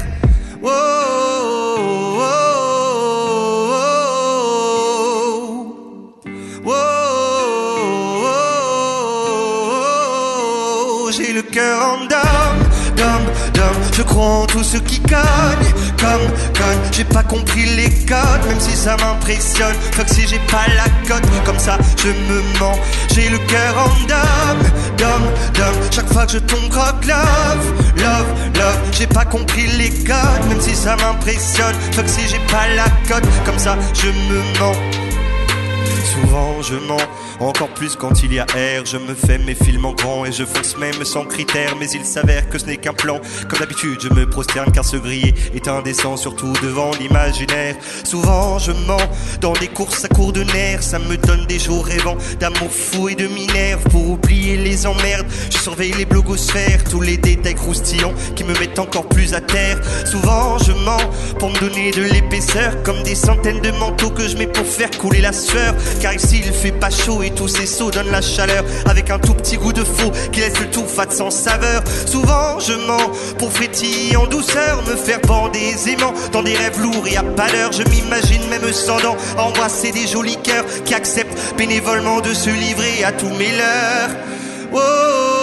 Oh, 0.63 0.69
oh, 0.69 1.41
oh, 1.43 1.56
le 11.37 11.43
cœur 11.43 11.79
en 11.83 12.05
dame, 12.07 12.61
dame, 12.95 13.25
dame, 13.53 13.75
je 13.95 14.01
crois 14.01 14.41
en 14.41 14.45
tout 14.47 14.63
ce 14.63 14.77
qui 14.77 14.99
gagne. 15.01 15.69
Comme, 15.99 16.27
comme, 16.57 16.81
j'ai 16.91 17.03
pas 17.03 17.21
compris 17.21 17.65
les 17.75 17.91
codes, 18.05 18.43
même 18.47 18.59
si 18.59 18.75
ça 18.75 18.97
m'impressionne. 18.97 19.75
Fuck 19.91 20.09
si 20.09 20.27
j'ai 20.27 20.39
pas 20.51 20.65
la 20.75 20.89
cote, 21.07 21.29
comme 21.45 21.59
ça 21.59 21.77
je 22.01 22.07
me 22.07 22.41
mens. 22.59 22.79
J'ai 23.13 23.29
le 23.29 23.37
cœur 23.37 23.73
en 23.77 24.07
dame, 24.07 24.71
dame, 24.97 25.27
dame. 25.53 25.75
Chaque 25.91 26.11
fois 26.11 26.25
que 26.25 26.33
je 26.33 26.39
tombe 26.39 26.69
croque 26.69 27.05
love, 27.05 27.67
love, 27.97 28.29
love. 28.55 28.79
J'ai 28.91 29.07
pas 29.07 29.25
compris 29.25 29.67
les 29.77 29.89
codes, 29.89 30.45
même 30.49 30.61
si 30.61 30.73
ça 30.75 30.95
m'impressionne. 30.95 31.75
Fuck 31.91 32.07
si 32.07 32.27
j'ai 32.27 32.41
pas 32.51 32.67
la 32.75 32.89
cote, 33.07 33.29
comme 33.45 33.59
ça 33.59 33.77
je 33.93 34.07
me 34.07 34.59
mens. 34.59 35.06
Souvent 36.05 36.61
je 36.61 36.75
mens, 36.75 36.97
encore 37.39 37.69
plus 37.69 37.95
quand 37.95 38.23
il 38.23 38.33
y 38.33 38.39
a 38.39 38.45
air. 38.55 38.85
Je 38.85 38.97
me 38.97 39.13
fais 39.13 39.37
mes 39.37 39.55
films 39.55 39.85
en 39.85 39.93
grand 39.93 40.25
et 40.25 40.31
je 40.31 40.43
fonce 40.43 40.77
même 40.77 41.03
sans 41.03 41.25
critères. 41.25 41.75
Mais 41.79 41.89
il 41.89 42.05
s'avère 42.05 42.49
que 42.49 42.57
ce 42.57 42.65
n'est 42.65 42.77
qu'un 42.77 42.93
plan. 42.93 43.19
Comme 43.49 43.59
d'habitude, 43.59 43.99
je 44.01 44.09
me 44.09 44.27
prosterne 44.29 44.71
car 44.71 44.85
ce 44.85 44.97
griller 44.97 45.33
est 45.53 45.67
indécent, 45.67 46.17
surtout 46.17 46.53
devant 46.63 46.91
l'imaginaire. 46.99 47.75
Souvent 48.03 48.59
je 48.59 48.71
mens 48.71 48.97
dans 49.41 49.53
des 49.53 49.67
courses 49.67 50.05
à 50.05 50.07
court 50.07 50.33
de 50.33 50.43
nerfs. 50.43 50.83
Ça 50.83 50.99
me 50.99 51.17
donne 51.17 51.45
des 51.45 51.59
jours 51.59 51.85
rêvants 51.85 52.17
d'amour 52.39 52.71
fou 52.71 53.09
et 53.09 53.15
de 53.15 53.27
minerve. 53.27 53.83
Pour 53.89 54.09
oublier 54.09 54.57
les 54.57 54.85
emmerdes, 54.85 55.27
je 55.51 55.57
surveille 55.57 55.93
les 55.93 56.05
blogosphères. 56.05 56.83
Tous 56.83 57.01
les 57.01 57.17
détails 57.17 57.55
croustillants 57.55 58.13
qui 58.35 58.43
me 58.43 58.53
mettent 58.59 58.79
encore 58.79 59.07
plus 59.07 59.33
à 59.33 59.41
terre. 59.41 59.79
Souvent 60.05 60.57
je 60.59 60.71
mens 60.71 60.97
pour 61.37 61.49
me 61.49 61.59
donner 61.59 61.91
de 61.91 62.03
l'épaisseur. 62.03 62.83
Comme 62.83 63.03
des 63.03 63.15
centaines 63.15 63.61
de 63.61 63.71
manteaux 63.71 64.09
que 64.09 64.27
je 64.27 64.37
mets 64.37 64.47
pour 64.47 64.65
faire 64.65 64.91
couler 64.97 65.21
la 65.21 65.33
sueur. 65.33 65.75
Car 66.01 66.13
ici 66.13 66.41
il 66.45 66.51
fait 66.51 66.71
pas 66.71 66.89
chaud 66.89 67.23
et 67.23 67.31
tous 67.31 67.47
ces 67.47 67.65
sauts 67.65 67.91
donnent 67.91 68.11
la 68.11 68.21
chaleur 68.21 68.63
Avec 68.85 69.09
un 69.09 69.19
tout 69.19 69.33
petit 69.33 69.57
goût 69.57 69.73
de 69.73 69.83
faux 69.83 70.11
qui 70.31 70.39
laisse 70.39 70.59
le 70.59 70.69
tout 70.69 70.85
fat 70.85 71.09
sans 71.11 71.29
saveur 71.29 71.83
Souvent 72.05 72.59
je 72.59 72.73
mens 72.73 73.11
pour 73.37 73.51
frétiller 73.51 74.15
en 74.15 74.27
douceur 74.27 74.83
Me 74.87 74.95
faire 74.95 75.19
bander 75.21 75.59
aisément 75.59 76.13
dans 76.31 76.43
des 76.43 76.55
rêves 76.55 76.79
lourds 76.79 77.07
et 77.07 77.17
à 77.17 77.23
d'heure 77.23 77.71
Je 77.71 77.83
m'imagine 77.83 78.47
même 78.49 78.71
sans 78.71 78.99
dents 78.99 79.17
embrasser 79.37 79.91
des 79.91 80.07
jolis 80.07 80.37
cœurs 80.43 80.65
Qui 80.85 80.93
acceptent 80.93 81.37
bénévolement 81.57 82.21
de 82.21 82.33
se 82.33 82.49
livrer 82.49 83.03
à 83.03 83.11
tous 83.11 83.29
mes 83.29 83.51
leurs 83.51 84.09
oh, 84.73 84.79
oh, 84.79 85.36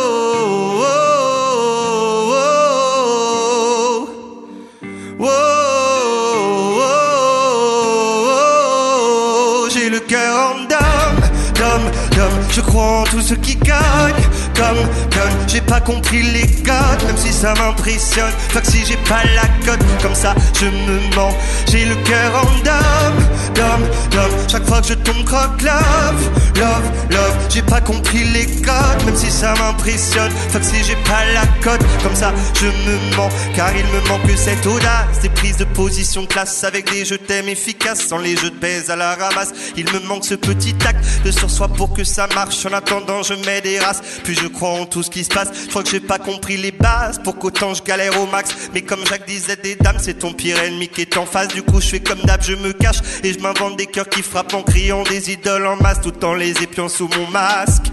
cœur 10.06 10.52
en 10.52 10.64
dame, 10.64 11.30
dame, 11.54 11.90
dame. 12.16 12.42
Je 12.50 12.60
crois 12.60 13.00
en 13.00 13.04
tout 13.04 13.20
ce 13.20 13.34
qui 13.34 13.56
gagne 13.56 14.22
Comme, 14.54 14.78
comme, 15.12 15.48
j'ai 15.48 15.60
pas 15.60 15.80
compris 15.80 16.22
les 16.22 16.46
codes 16.62 17.04
Même 17.06 17.16
si 17.16 17.32
ça 17.32 17.54
m'impressionne. 17.54 18.32
Fuck 18.50 18.64
si 18.64 18.84
j'ai 18.84 18.96
pas 19.08 19.22
la 19.34 19.48
cote 19.66 19.84
Comme 20.02 20.14
ça 20.14 20.34
je 20.60 20.66
me 20.66 21.14
mens. 21.16 21.34
J'ai 21.68 21.84
le 21.84 21.96
cœur 21.96 22.32
en 22.36 22.64
dame, 22.64 23.28
dame, 23.54 23.82
dame 24.10 24.30
Chaque 24.48 24.66
fois 24.66 24.80
que 24.80 24.88
je 24.88 24.94
tombe 24.94 25.24
croque 25.24 25.62
love, 25.62 26.30
love, 26.56 26.90
love. 27.10 27.36
J'ai 27.48 27.62
pas 27.62 27.80
compris 27.80 28.24
les 28.32 28.46
codes 28.46 29.04
Même 29.06 29.16
si 29.16 29.30
ça 29.30 29.54
m'impressionne. 29.54 30.30
Fuck 30.50 30.64
si 30.64 30.84
j'ai 30.84 30.96
pas 30.96 31.24
la 31.34 31.46
cote 31.62 31.84
Comme 32.02 32.14
ça 32.14 32.32
je 32.54 32.66
me 32.66 33.16
mens. 33.16 33.30
Car 33.54 33.70
il 33.76 33.86
me 33.86 34.08
manque 34.08 34.30
cette 34.36 34.66
audace 34.66 35.20
Des 35.22 35.28
prises 35.28 35.56
de 35.56 35.64
position 35.64 36.26
classe 36.26 36.64
Avec 36.64 36.90
des 36.90 37.04
je 37.04 37.14
t'aime 37.14 37.48
efficaces. 37.48 38.06
Sans 38.06 38.18
les 38.18 38.36
jeux 38.36 38.50
de 38.50 38.58
baise 38.58 38.90
à 38.90 38.96
la 38.96 39.14
ramasse 39.14 39.52
Il 39.76 39.86
me 39.92 40.00
manque 40.06 40.24
ce 40.24 40.34
petit 40.34 40.74
acte 40.86 41.04
de 41.24 41.30
sur-soi 41.30 41.68
pour 41.68 41.92
que 41.92 42.04
ça 42.04 42.26
marche. 42.34 42.64
En 42.66 42.72
attendant 42.72 43.22
je 43.22 43.34
mets 43.34 43.60
des 43.60 43.78
races. 43.78 44.02
Puis 44.22 44.34
je 44.34 44.43
crois 44.48 44.70
en 44.70 44.86
tout 44.86 45.02
ce 45.02 45.10
qui 45.10 45.24
se 45.24 45.28
passe. 45.28 45.48
Je 45.64 45.68
crois 45.68 45.82
que 45.82 45.90
j'ai 45.90 46.00
pas 46.00 46.18
compris 46.18 46.56
les 46.56 46.72
bases. 46.72 47.20
Pour 47.22 47.38
qu'autant 47.38 47.74
je 47.74 47.82
galère 47.82 48.20
au 48.20 48.26
max. 48.26 48.70
Mais 48.72 48.82
comme 48.82 49.06
Jacques 49.06 49.26
disait 49.26 49.56
des 49.56 49.76
dames 49.76 49.98
C'est 49.98 50.18
ton 50.20 50.32
pire 50.32 50.58
ennemi 50.62 50.88
qui 50.88 51.02
est 51.02 51.16
en 51.16 51.26
face. 51.26 51.48
Du 51.48 51.62
coup 51.62 51.80
je 51.80 51.88
fais 51.88 52.00
comme 52.00 52.20
d'hab 52.20 52.42
je 52.42 52.54
me 52.54 52.72
cache. 52.72 52.98
Et 53.22 53.32
je 53.32 53.38
m'invente 53.40 53.76
des 53.76 53.86
cœurs 53.86 54.08
qui 54.08 54.22
frappent 54.22 54.54
en 54.54 54.62
criant 54.62 55.02
Des 55.04 55.32
idoles 55.32 55.66
en 55.66 55.76
masse. 55.76 56.00
Tout 56.00 56.24
en 56.24 56.34
les 56.34 56.62
épiant 56.62 56.88
sous 56.88 57.08
mon 57.08 57.28
masque 57.30 57.92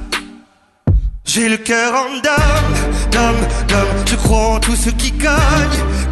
j'ai 1.26 1.48
le 1.48 1.58
cœur 1.58 1.94
en 1.94 2.20
dame, 2.22 2.92
dame, 3.12 3.36
dame. 3.68 3.88
Je 4.06 4.16
crois 4.16 4.56
en 4.56 4.60
tout 4.60 4.76
ce 4.76 4.90
qui 4.90 5.12
gagne. 5.12 5.32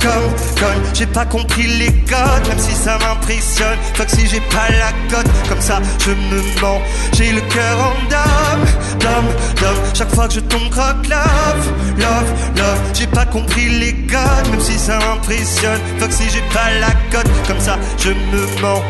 Comme, 0.01 0.31
comme, 0.57 0.83
j'ai 0.93 1.07
pas 1.07 1.25
compris 1.25 1.67
les 1.67 1.91
codes. 2.03 2.47
Même 2.47 2.59
si 2.59 2.73
ça 2.73 2.97
m'impressionne. 2.99 3.77
Fuck 3.95 4.09
si 4.09 4.27
j'ai 4.27 4.39
pas 4.39 4.69
la 4.69 4.91
cote. 5.09 5.29
Comme 5.49 5.61
ça 5.61 5.79
je 5.99 6.11
me 6.11 6.61
mens. 6.61 6.81
J'ai 7.13 7.31
le 7.31 7.41
cœur 7.41 7.79
en 7.79 8.09
dame, 8.09 8.65
dame, 8.99 9.27
dame. 9.61 9.75
Chaque 9.93 10.13
fois 10.13 10.27
que 10.27 10.35
je 10.35 10.39
tombe 10.41 10.69
croque 10.69 11.07
love, 11.09 11.73
love, 11.97 12.33
love. 12.55 12.79
J'ai 12.93 13.07
pas 13.07 13.25
compris 13.25 13.67
les 13.67 13.93
codes. 14.05 14.51
Même 14.51 14.61
si 14.61 14.77
ça 14.77 14.99
m'impressionne. 14.99 15.81
Fuck 15.99 16.13
si 16.13 16.29
j'ai 16.29 16.43
pas 16.53 16.71
la 16.79 16.91
cote. 17.11 17.29
Comme 17.47 17.59
ça 17.59 17.77
je 17.97 18.09
me 18.09 18.61
mens 18.61 18.83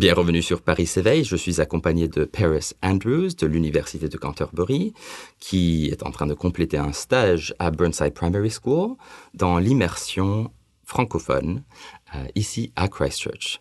Bienvenue 0.00 0.40
sur 0.40 0.62
Paris 0.62 0.86
s'éveille. 0.86 1.24
Je 1.24 1.36
suis 1.36 1.60
accompagné 1.60 2.08
de 2.08 2.24
Paris 2.24 2.72
Andrews 2.82 3.34
de 3.38 3.46
l'Université 3.46 4.08
de 4.08 4.16
Canterbury, 4.16 4.94
qui 5.40 5.90
est 5.92 6.02
en 6.02 6.10
train 6.10 6.26
de 6.26 6.32
compléter 6.32 6.78
un 6.78 6.94
stage 6.94 7.54
à 7.58 7.70
Burnside 7.70 8.14
Primary 8.14 8.50
School 8.50 8.96
dans 9.34 9.58
l'immersion 9.58 10.50
francophone, 10.86 11.64
euh, 12.14 12.24
ici 12.34 12.72
à 12.76 12.88
Christchurch. 12.88 13.60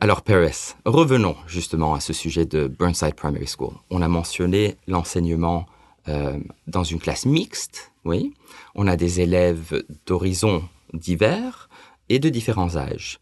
Alors 0.00 0.22
Paris, 0.22 0.74
revenons 0.86 1.36
justement 1.46 1.92
à 1.92 2.00
ce 2.00 2.14
sujet 2.14 2.46
de 2.46 2.66
Burnside 2.66 3.14
Primary 3.14 3.48
School. 3.54 3.74
On 3.90 4.00
a 4.00 4.08
mentionné 4.08 4.78
l'enseignement 4.86 5.66
euh, 6.08 6.38
dans 6.68 6.84
une 6.84 7.00
classe 7.00 7.26
mixte, 7.26 7.92
oui. 8.06 8.32
On 8.74 8.86
a 8.86 8.96
des 8.96 9.20
élèves 9.20 9.84
d'horizons 10.06 10.66
divers 10.94 11.68
et 12.08 12.18
de 12.18 12.30
différents 12.30 12.78
âges. 12.78 13.20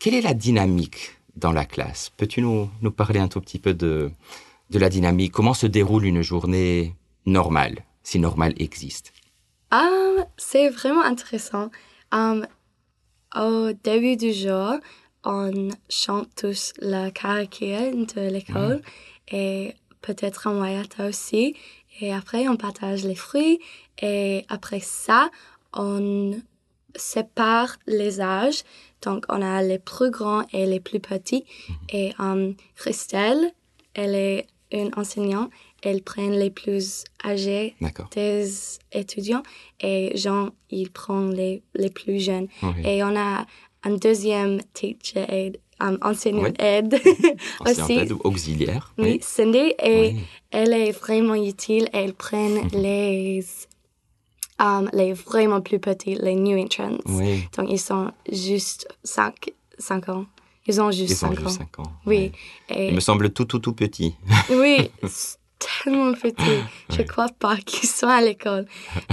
Quelle 0.00 0.14
est 0.14 0.20
la 0.20 0.34
dynamique 0.34 1.18
dans 1.34 1.50
la 1.50 1.64
classe? 1.64 2.10
Peux-tu 2.16 2.40
nous, 2.40 2.70
nous, 2.82 2.90
parler 2.92 3.18
un 3.18 3.26
tout 3.26 3.40
petit 3.40 3.58
peu 3.58 3.74
de, 3.74 4.10
de 4.70 4.78
la 4.78 4.88
dynamique? 4.88 5.32
Comment 5.32 5.54
se 5.54 5.66
déroule 5.66 6.04
une 6.04 6.22
journée 6.22 6.94
normale, 7.26 7.84
si 8.04 8.20
normale 8.20 8.54
existe? 8.58 9.12
Um, 9.72 10.24
C'est 10.36 10.68
vraiment 10.68 11.02
intéressant. 11.02 11.70
Um, 12.12 12.46
au 13.34 13.72
début 13.72 14.16
du 14.16 14.32
jour, 14.32 14.74
on 15.24 15.68
chante 15.88 16.28
tous 16.36 16.72
la 16.78 17.10
karaoké 17.10 17.90
de 17.90 18.20
l'école 18.30 18.76
mmh. 18.76 19.34
et 19.34 19.74
peut-être 20.00 20.46
en 20.46 20.60
Wayata 20.60 21.08
aussi. 21.08 21.56
Et 22.00 22.12
après, 22.12 22.46
on 22.46 22.56
partage 22.56 23.04
les 23.04 23.16
fruits. 23.16 23.58
Et 24.00 24.44
après 24.48 24.80
ça, 24.80 25.30
on 25.74 26.40
sépare 26.94 27.76
les 27.86 28.20
âges. 28.20 28.62
Donc, 29.02 29.24
on 29.28 29.40
a 29.42 29.62
les 29.62 29.78
plus 29.78 30.10
grands 30.10 30.42
et 30.52 30.66
les 30.66 30.80
plus 30.80 31.00
petits. 31.00 31.44
Et 31.92 32.12
um, 32.18 32.54
Christelle, 32.76 33.52
elle 33.94 34.14
est 34.14 34.46
une 34.72 34.90
enseignante. 34.96 35.50
Elle 35.82 36.02
prend 36.02 36.28
les 36.28 36.50
plus 36.50 37.04
âgés 37.24 37.76
des 38.14 38.50
étudiants. 38.92 39.42
Et 39.80 40.16
Jean, 40.16 40.50
il 40.70 40.90
prend 40.90 41.26
les, 41.28 41.62
les 41.74 41.90
plus 41.90 42.18
jeunes. 42.20 42.48
Oui. 42.62 42.82
Et 42.84 43.04
on 43.04 43.14
a 43.16 43.46
un 43.84 43.94
deuxième 43.94 44.60
teacher 44.74 45.24
aide, 45.28 45.58
um, 45.80 45.96
enseignant 46.02 46.42
Oui. 46.42 46.50
aide 46.58 47.00
aussi. 47.60 47.92
aide 47.92 48.10
ou 48.12 48.20
auxiliaire 48.24 48.92
Oui, 48.98 49.20
Cindy, 49.22 49.72
et 49.80 50.16
elle 50.50 50.72
est 50.72 50.90
vraiment 50.90 51.36
utile. 51.36 51.88
Elle 51.92 52.12
prend 52.14 52.48
les, 52.72 53.44
um, 54.60 54.88
les 54.92 55.12
vraiment 55.12 55.60
plus 55.60 55.78
petits, 55.78 56.14
les 56.16 56.34
new 56.34 56.58
entrants. 56.58 56.98
Oui. 57.06 57.44
Donc, 57.56 57.68
ils 57.70 57.78
sont 57.80 58.10
juste 58.30 58.88
5, 59.04 59.50
cinq 59.78 60.08
ans. 60.08 60.26
Ils 60.66 60.80
ont 60.80 60.90
juste 60.90 61.10
Ils 61.22 61.24
ont 61.26 61.28
5 61.30 61.34
juste 61.36 61.46
ans. 61.46 61.50
5 61.50 61.78
ans. 61.80 61.92
Oui. 62.06 62.16
ouais. 62.70 62.76
Et, 62.76 62.88
Il 62.88 62.94
me 62.94 63.00
semble 63.00 63.30
tout, 63.30 63.44
tout, 63.46 63.58
tout 63.58 63.72
petit. 63.72 64.14
oui, 64.50 64.90
tellement 65.58 66.12
petit. 66.12 66.34
Je 66.90 66.98
Ouais. 66.98 67.04
crois 67.04 67.28
pas 67.28 67.56
qu'ils 67.66 67.88
sont 67.88 68.08
à 68.08 68.20
l'école. 68.20 68.66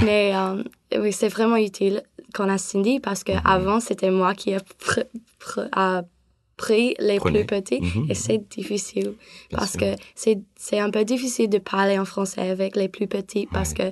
Mais 0.04 0.34
um, 0.36 0.64
oui, 0.98 1.12
c'est 1.14 1.30
vraiment 1.30 1.56
utile 1.58 2.04
qu'on 2.34 2.50
a 2.50 2.58
Cindy 2.58 3.00
parce 3.00 3.24
que 3.24 3.32
Mhm. 3.32 3.42
avant 3.46 3.80
c'était 3.80 4.12
moi 4.12 4.34
qui 4.36 4.54
a, 4.54 4.58
pr- 4.60 5.06
pr- 5.40 5.70
a 5.72 6.04
pris 6.58 6.96
les 7.00 7.18
Prenez. 7.18 7.44
plus 7.44 7.62
petits 7.62 7.82
Mhm, 7.82 8.08
et 8.10 8.14
c'est 8.16 8.38
difficile 8.50 9.14
Bien 9.50 9.60
parce 9.60 9.72
sûr. 9.72 9.80
que 9.82 9.96
c'est 10.16 10.40
c'est 10.58 10.80
un 10.80 10.90
peu 10.90 11.04
difficile 11.06 11.50
de 11.50 11.58
parler 11.58 11.98
en 12.00 12.06
français 12.06 12.50
avec 12.50 12.76
les 12.78 12.88
plus 12.90 13.08
petits 13.08 13.48
parce 13.52 13.74
que 13.74 13.92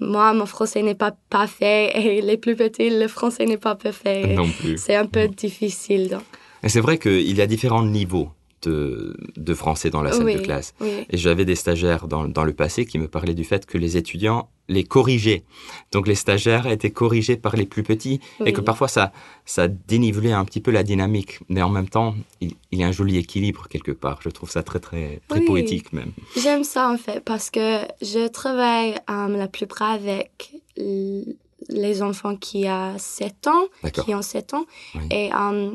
moi 0.00 0.32
mon 0.32 0.46
français 0.46 0.82
n'est 0.82 0.94
pas 0.94 1.14
parfait 1.30 1.92
et 1.94 2.20
les 2.20 2.36
plus 2.36 2.56
petits 2.56 2.90
le 2.90 3.08
français 3.08 3.46
n'est 3.46 3.58
pas 3.58 3.74
parfait. 3.74 4.34
Non 4.34 4.48
plus. 4.48 4.78
C'est 4.78 4.96
un 4.96 5.06
peu 5.06 5.28
difficile 5.28 6.08
donc. 6.08 6.22
Et 6.62 6.68
c'est 6.68 6.80
vrai 6.80 6.98
qu'il 6.98 7.36
y 7.36 7.42
a 7.42 7.46
différents 7.46 7.84
niveaux 7.84 8.30
de, 8.68 9.16
de 9.36 9.54
français 9.54 9.90
dans 9.90 10.02
la 10.02 10.12
salle 10.12 10.24
oui, 10.24 10.36
de 10.36 10.40
classe. 10.40 10.74
Oui. 10.80 11.06
Et 11.10 11.16
j'avais 11.16 11.44
des 11.44 11.54
stagiaires 11.54 12.08
dans, 12.08 12.26
dans 12.26 12.44
le 12.44 12.52
passé 12.52 12.84
qui 12.86 12.98
me 12.98 13.08
parlaient 13.08 13.34
du 13.34 13.44
fait 13.44 13.66
que 13.66 13.78
les 13.78 13.96
étudiants 13.96 14.48
les 14.68 14.84
corrigeaient. 14.84 15.44
Donc 15.92 16.08
les 16.08 16.14
stagiaires 16.14 16.66
étaient 16.66 16.90
corrigés 16.90 17.36
par 17.36 17.54
les 17.56 17.66
plus 17.66 17.82
petits 17.82 18.20
et 18.44 18.52
que 18.52 18.62
parfois 18.62 18.88
ça, 18.88 19.12
ça 19.44 19.68
dénivelait 19.68 20.32
un 20.32 20.44
petit 20.44 20.60
peu 20.60 20.70
la 20.70 20.82
dynamique. 20.82 21.40
Mais 21.48 21.62
en 21.62 21.68
même 21.68 21.88
temps, 21.88 22.14
il, 22.40 22.52
il 22.72 22.78
y 22.78 22.82
a 22.82 22.86
un 22.86 22.92
joli 22.92 23.18
équilibre 23.18 23.68
quelque 23.68 23.92
part. 23.92 24.20
Je 24.22 24.30
trouve 24.30 24.50
ça 24.50 24.62
très, 24.62 24.80
très, 24.80 25.20
poétique 25.46 25.92
même. 25.92 26.12
J'aime 26.36 26.64
ça 26.64 26.90
en 26.90 26.96
fait 26.96 27.20
parce 27.20 27.50
que 27.50 27.80
je 28.00 28.26
travaille 28.28 28.94
euh, 29.10 29.28
la 29.28 29.48
plupart 29.48 29.92
avec 29.92 30.52
les 30.76 32.02
enfants 32.02 32.36
qui 32.36 32.64
ont 32.66 32.96
7 32.98 33.46
ans, 33.48 33.66
qui 34.04 34.14
ont 34.14 34.22
7 34.22 34.54
ans. 34.54 34.64
Et 35.10 35.30
euh, 35.32 35.72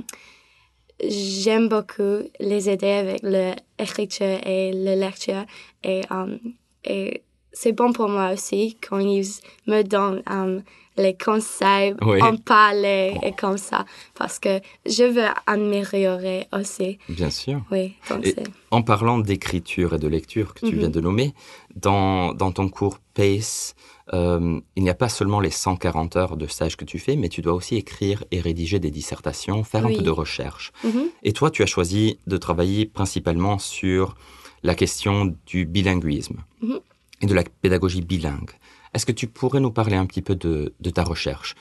j'aime 1.08 1.70
beaucoup 1.70 2.20
les 2.40 2.70
aider 2.70 2.92
avec 2.92 3.22
l'écriture 3.24 4.40
et 4.46 4.72
la 4.74 4.96
lecture. 4.96 5.46
Et, 5.84 6.02
euh, 6.12 6.38
et 6.86 7.22
c'est 7.54 7.72
bon 7.72 7.94
pour 7.94 8.10
moi 8.10 8.32
aussi 8.34 8.78
quand 8.88 9.00
ils 9.00 9.26
me 9.68 9.82
donnent 9.84 10.22
euh, 10.30 10.60
les 10.98 11.16
conseils 11.18 11.96
Oui. 12.02 12.22
en 12.22 12.36
parler 12.36 13.16
et 13.24 13.32
comme 13.32 13.58
ça. 13.58 13.86
Parce 14.16 14.40
que 14.40 14.60
je 14.86 15.04
veux 15.06 15.28
améliorer 15.48 16.48
aussi. 16.54 17.00
Bien 17.08 17.30
sûr. 17.30 17.62
Oui, 17.72 17.94
donc 18.10 18.26
Et- 18.26 18.34
c'est... 18.38 18.44
En 18.72 18.82
parlant 18.84 19.18
d'écriture 19.18 19.96
et 19.96 20.00
de 20.00 20.08
lecture 20.08 20.54
que 20.54 20.60
tu 20.66 20.74
Mhm. 20.74 20.80
viens 20.80 20.90
de 20.90 21.02
nommer, 21.02 21.34
dans, 21.76 22.34
dans 22.34 22.52
ton 22.52 22.70
cours 22.70 23.00
PACE, 23.14 23.74
euh, 24.14 24.60
il 24.76 24.84
n'y 24.84 24.90
a 24.90 24.96
pas 24.96 25.10
seulement 25.10 25.40
les 25.40 25.52
140 25.52 26.16
heures 26.16 26.38
de 26.38 26.48
stage 26.48 26.78
que 26.78 26.86
tu 26.86 27.00
fais, 27.00 27.16
mais 27.16 27.30
tu 27.30 27.42
dois 27.42 27.54
aussi 27.54 27.76
écrire 27.76 28.24
et 28.32 28.40
rédiger 28.42 28.80
des 28.80 28.92
dissertations, 28.92 29.64
faire 29.64 29.86
un 29.86 29.94
peu 29.94 30.02
de 30.02 30.10
recherche. 30.10 30.72
Mhm. 30.84 31.10
Et 31.24 31.34
toi, 31.34 31.52
tu 31.52 31.62
as 31.64 31.68
choisi 31.68 32.20
de 32.28 32.38
travailler 32.38 32.86
principalement 32.86 33.60
sur 33.60 34.16
la 34.64 34.76
question 34.76 35.36
du 35.46 35.66
bilinguisme 35.66 36.44
Mhm. 36.62 36.80
et 37.22 37.26
de 37.26 37.34
la 37.34 37.44
pédagogie 37.44 38.02
bilingue. 38.02 38.52
Est-ce 38.94 39.06
que 39.06 39.12
tu 39.12 39.28
pourrais 39.28 39.60
nous 39.60 39.72
parler 39.72 39.96
un 39.96 40.06
petit 40.08 40.22
peu 40.24 40.36
de, 40.36 40.74
de 40.80 40.90
ta 40.90 41.04
recherche? 41.04 41.56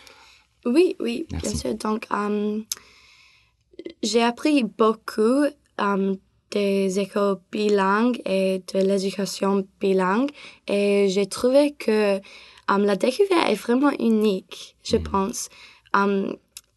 Oui, 0.65 0.97
oui, 1.01 1.27
Merci. 1.31 1.49
bien 1.51 1.57
sûr. 1.61 1.75
Donc, 1.75 2.07
euh, 2.13 2.61
j'ai 4.03 4.23
appris 4.23 4.65
beaucoup 4.65 5.45
euh, 5.81 6.15
des 6.51 6.99
écoles 6.99 7.39
bilingues 7.53 8.21
et 8.25 8.63
de 8.73 8.79
l'éducation 8.81 9.67
bilingue. 9.81 10.31
Et 10.67 11.09
j'ai 11.09 11.27
trouvé 11.27 11.73
que 11.73 12.17
euh, 12.17 12.21
la 12.69 12.97
découverte 12.97 13.51
est 13.51 13.55
vraiment 13.55 13.93
unique, 13.99 14.77
je 14.83 14.97
pense, 14.97 15.49
Euh, 15.97 16.33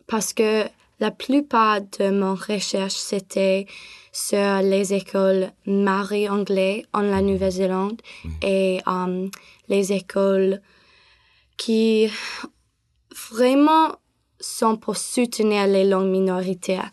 parce 0.07 0.33
que 0.33 0.65
la 0.99 1.11
plupart 1.11 1.81
de 1.99 2.11
mon 2.11 2.35
recherche, 2.35 2.93
c'était 2.93 3.65
sur 4.11 4.61
les 4.61 4.93
écoles 4.93 5.51
Marie 5.65 6.29
anglais 6.29 6.85
en 6.93 7.01
la 7.01 7.21
Nouvelle-Zélande 7.21 8.01
et 8.41 8.79
euh, 8.87 9.27
les 9.67 9.93
écoles 9.93 10.61
qui 11.57 12.09
vraiment 13.31 13.95
sont 14.39 14.75
pour 14.77 14.97
soutenir 14.97 15.67
les 15.67 15.85
langues 15.85 16.09
minoritaires. 16.09 16.91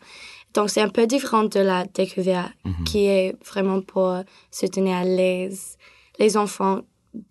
Donc, 0.54 0.70
c'est 0.70 0.80
un 0.80 0.88
peu 0.88 1.06
différent 1.06 1.44
de 1.44 1.60
la 1.60 1.84
découverte 1.84 2.52
Mhm. 2.64 2.84
qui 2.84 3.06
est 3.06 3.36
vraiment 3.44 3.80
pour 3.82 4.22
soutenir 4.50 5.04
les, 5.04 5.50
les 6.18 6.36
enfants 6.36 6.80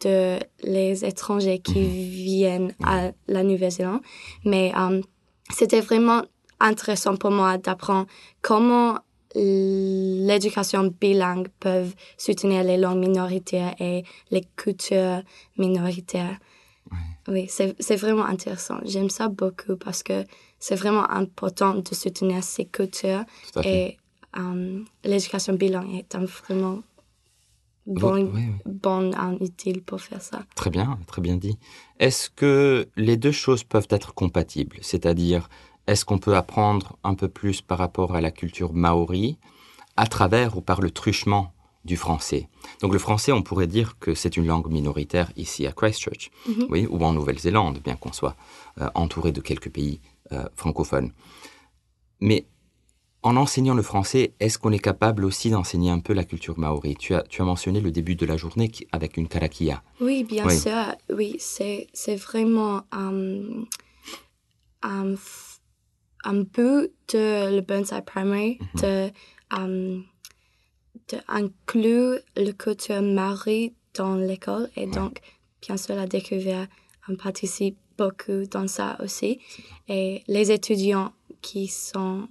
de 0.01 0.37
les 0.63 1.05
étrangers 1.05 1.59
qui 1.59 1.83
viennent 1.83 2.73
à 2.83 3.11
la 3.27 3.43
Nouvelle-Zélande. 3.43 4.01
Mais 4.45 4.71
euh, 4.77 5.01
c'était 5.49 5.81
vraiment 5.81 6.23
intéressant 6.59 7.15
pour 7.15 7.31
moi 7.31 7.57
d'apprendre 7.57 8.07
comment 8.41 8.99
l'éducation 9.35 10.91
bilingue 10.99 11.47
peut 11.59 11.85
soutenir 12.17 12.63
les 12.63 12.77
langues 12.77 12.99
minoritaires 12.99 13.75
et 13.79 14.03
les 14.31 14.43
cultures 14.55 15.21
minoritaires. 15.57 16.37
Oui, 17.27 17.45
c'est 17.49 17.75
c'est 17.79 17.97
vraiment 17.97 18.25
intéressant. 18.25 18.77
J'aime 18.85 19.09
ça 19.09 19.27
beaucoup 19.27 19.75
parce 19.75 20.01
que 20.01 20.23
c'est 20.59 20.75
vraiment 20.75 21.09
important 21.09 21.75
de 21.75 21.93
soutenir 21.95 22.43
ces 22.43 22.65
cultures 22.65 23.23
et 23.63 23.97
euh, 24.37 24.81
l'éducation 25.03 25.53
bilingue 25.53 25.95
est 25.95 26.15
un 26.15 26.25
vraiment 26.25 26.81
bon, 27.85 28.13
Oui, 28.15 28.29
oui. 28.33 28.43
bon 28.65 29.11
euh, 29.13 29.37
utile 29.45 29.81
pour 29.81 30.01
faire 30.01 30.21
ça. 30.21 30.43
Très 30.55 30.69
bien, 30.69 30.99
très 31.07 31.21
bien 31.21 31.37
dit. 31.37 31.57
Est-ce 31.99 32.29
que 32.29 32.87
les 32.95 33.17
deux 33.17 33.31
choses 33.31 33.63
peuvent 33.63 33.87
être 33.89 34.13
compatibles? 34.13 34.77
C'est-à-dire, 34.81 35.49
est-ce 35.87 36.03
qu'on 36.05 36.17
peut 36.19 36.35
apprendre 36.35 36.97
un 37.03 37.15
peu 37.15 37.29
plus 37.29 37.61
par 37.61 37.77
rapport 37.77 38.15
à 38.15 38.21
la 38.21 38.31
culture 38.31 38.73
maori 38.73 39.37
à 39.95 40.05
travers 40.07 40.57
ou 40.57 40.61
par 40.61 40.81
le 40.81 40.91
truchement 40.91 41.53
du 41.85 41.95
français? 41.95 42.49
Donc 42.81 42.91
le 42.91 42.99
français, 42.99 43.31
on 43.31 43.41
pourrait 43.41 43.67
dire 43.67 43.97
que 43.99 44.13
c'est 44.13 44.35
une 44.35 44.45
langue 44.47 44.69
minoritaire 44.69 45.31
ici 45.37 45.65
à 45.65 45.71
Christchurch, 45.71 46.29
Mhm. 46.47 46.65
oui, 46.69 46.87
ou 46.89 47.01
en 47.05 47.13
Nouvelle-Zélande, 47.13 47.79
bien 47.83 47.95
qu'on 47.95 48.11
soit 48.11 48.35
euh, 48.81 48.89
entouré 48.95 49.31
de 49.31 49.39
quelques 49.41 49.69
pays 49.71 50.01
francophones. 50.55 51.11
Mais 52.19 52.47
en 53.23 53.35
enseignant 53.35 53.73
le 53.73 53.81
français, 53.81 54.33
est-ce 54.39 54.57
qu'on 54.57 54.71
est 54.71 54.79
capable 54.79 55.25
aussi 55.25 55.49
d'enseigner 55.49 55.91
un 55.91 55.99
peu 55.99 56.13
la 56.13 56.23
culture 56.23 56.57
maori? 56.57 56.95
Tu 56.95 57.13
as, 57.13 57.23
tu 57.23 57.41
as 57.41 57.45
mentionné 57.45 57.81
le 57.81 57.91
début 57.91 58.15
de 58.15 58.25
la 58.25 58.37
journée 58.37 58.71
avec 58.91 59.17
une 59.17 59.27
karakia. 59.27 59.83
Oui, 59.99 60.23
bien 60.23 60.45
Oui. 60.45 60.57
sûr. 60.57 60.95
Oui, 61.09 61.35
c'est, 61.39 61.87
c'est 61.93 62.15
vraiment 62.15 62.83
euh, 62.95 63.63
un, 64.81 65.15
but 66.33 66.91
de 67.13 67.55
le 67.55 67.61
Burnside 67.61 68.05
Primary 68.05 68.59
Mhm. 68.61 68.81
de, 68.81 69.11
euh, 69.57 69.99
de 71.09 71.17
inclure 71.27 72.19
le 72.35 72.51
culture 72.51 73.01
maori 73.01 73.75
dans 73.93 74.15
l'école. 74.15 74.69
Et 74.75 74.87
donc, 74.87 75.19
bien 75.61 75.77
sûr, 75.77 75.95
la 75.95 76.07
découverte 76.07 76.69
participe 77.21 77.77
beaucoup 77.97 78.45
dans 78.51 78.67
ça 78.67 78.97
aussi. 79.03 79.39
Et 79.87 80.23
les 80.27 80.51
étudiants 80.51 81.11
qui 81.41 81.67
sont 81.67 82.27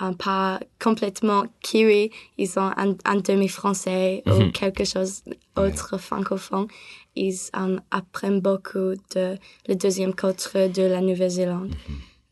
euh, 0.00 0.12
pas 0.12 0.60
complètement 0.80 1.44
kiwi, 1.60 2.10
ils 2.36 2.58
ont 2.58 2.70
un, 2.76 2.94
un 3.04 3.16
demi-français 3.16 4.22
ou 4.26 4.30
Mhm. 4.44 4.52
quelque 4.52 4.84
chose 4.84 5.22
autre 5.56 5.98
francophone. 5.98 6.68
Ils 7.16 7.36
euh, 7.56 7.78
apprennent 7.90 8.40
beaucoup 8.40 8.94
de 9.14 9.36
la 9.66 9.74
deuxième 9.74 10.14
culture 10.14 10.68
de 10.70 10.82
la 10.82 11.00
Nouvelle-Zélande. 11.00 11.74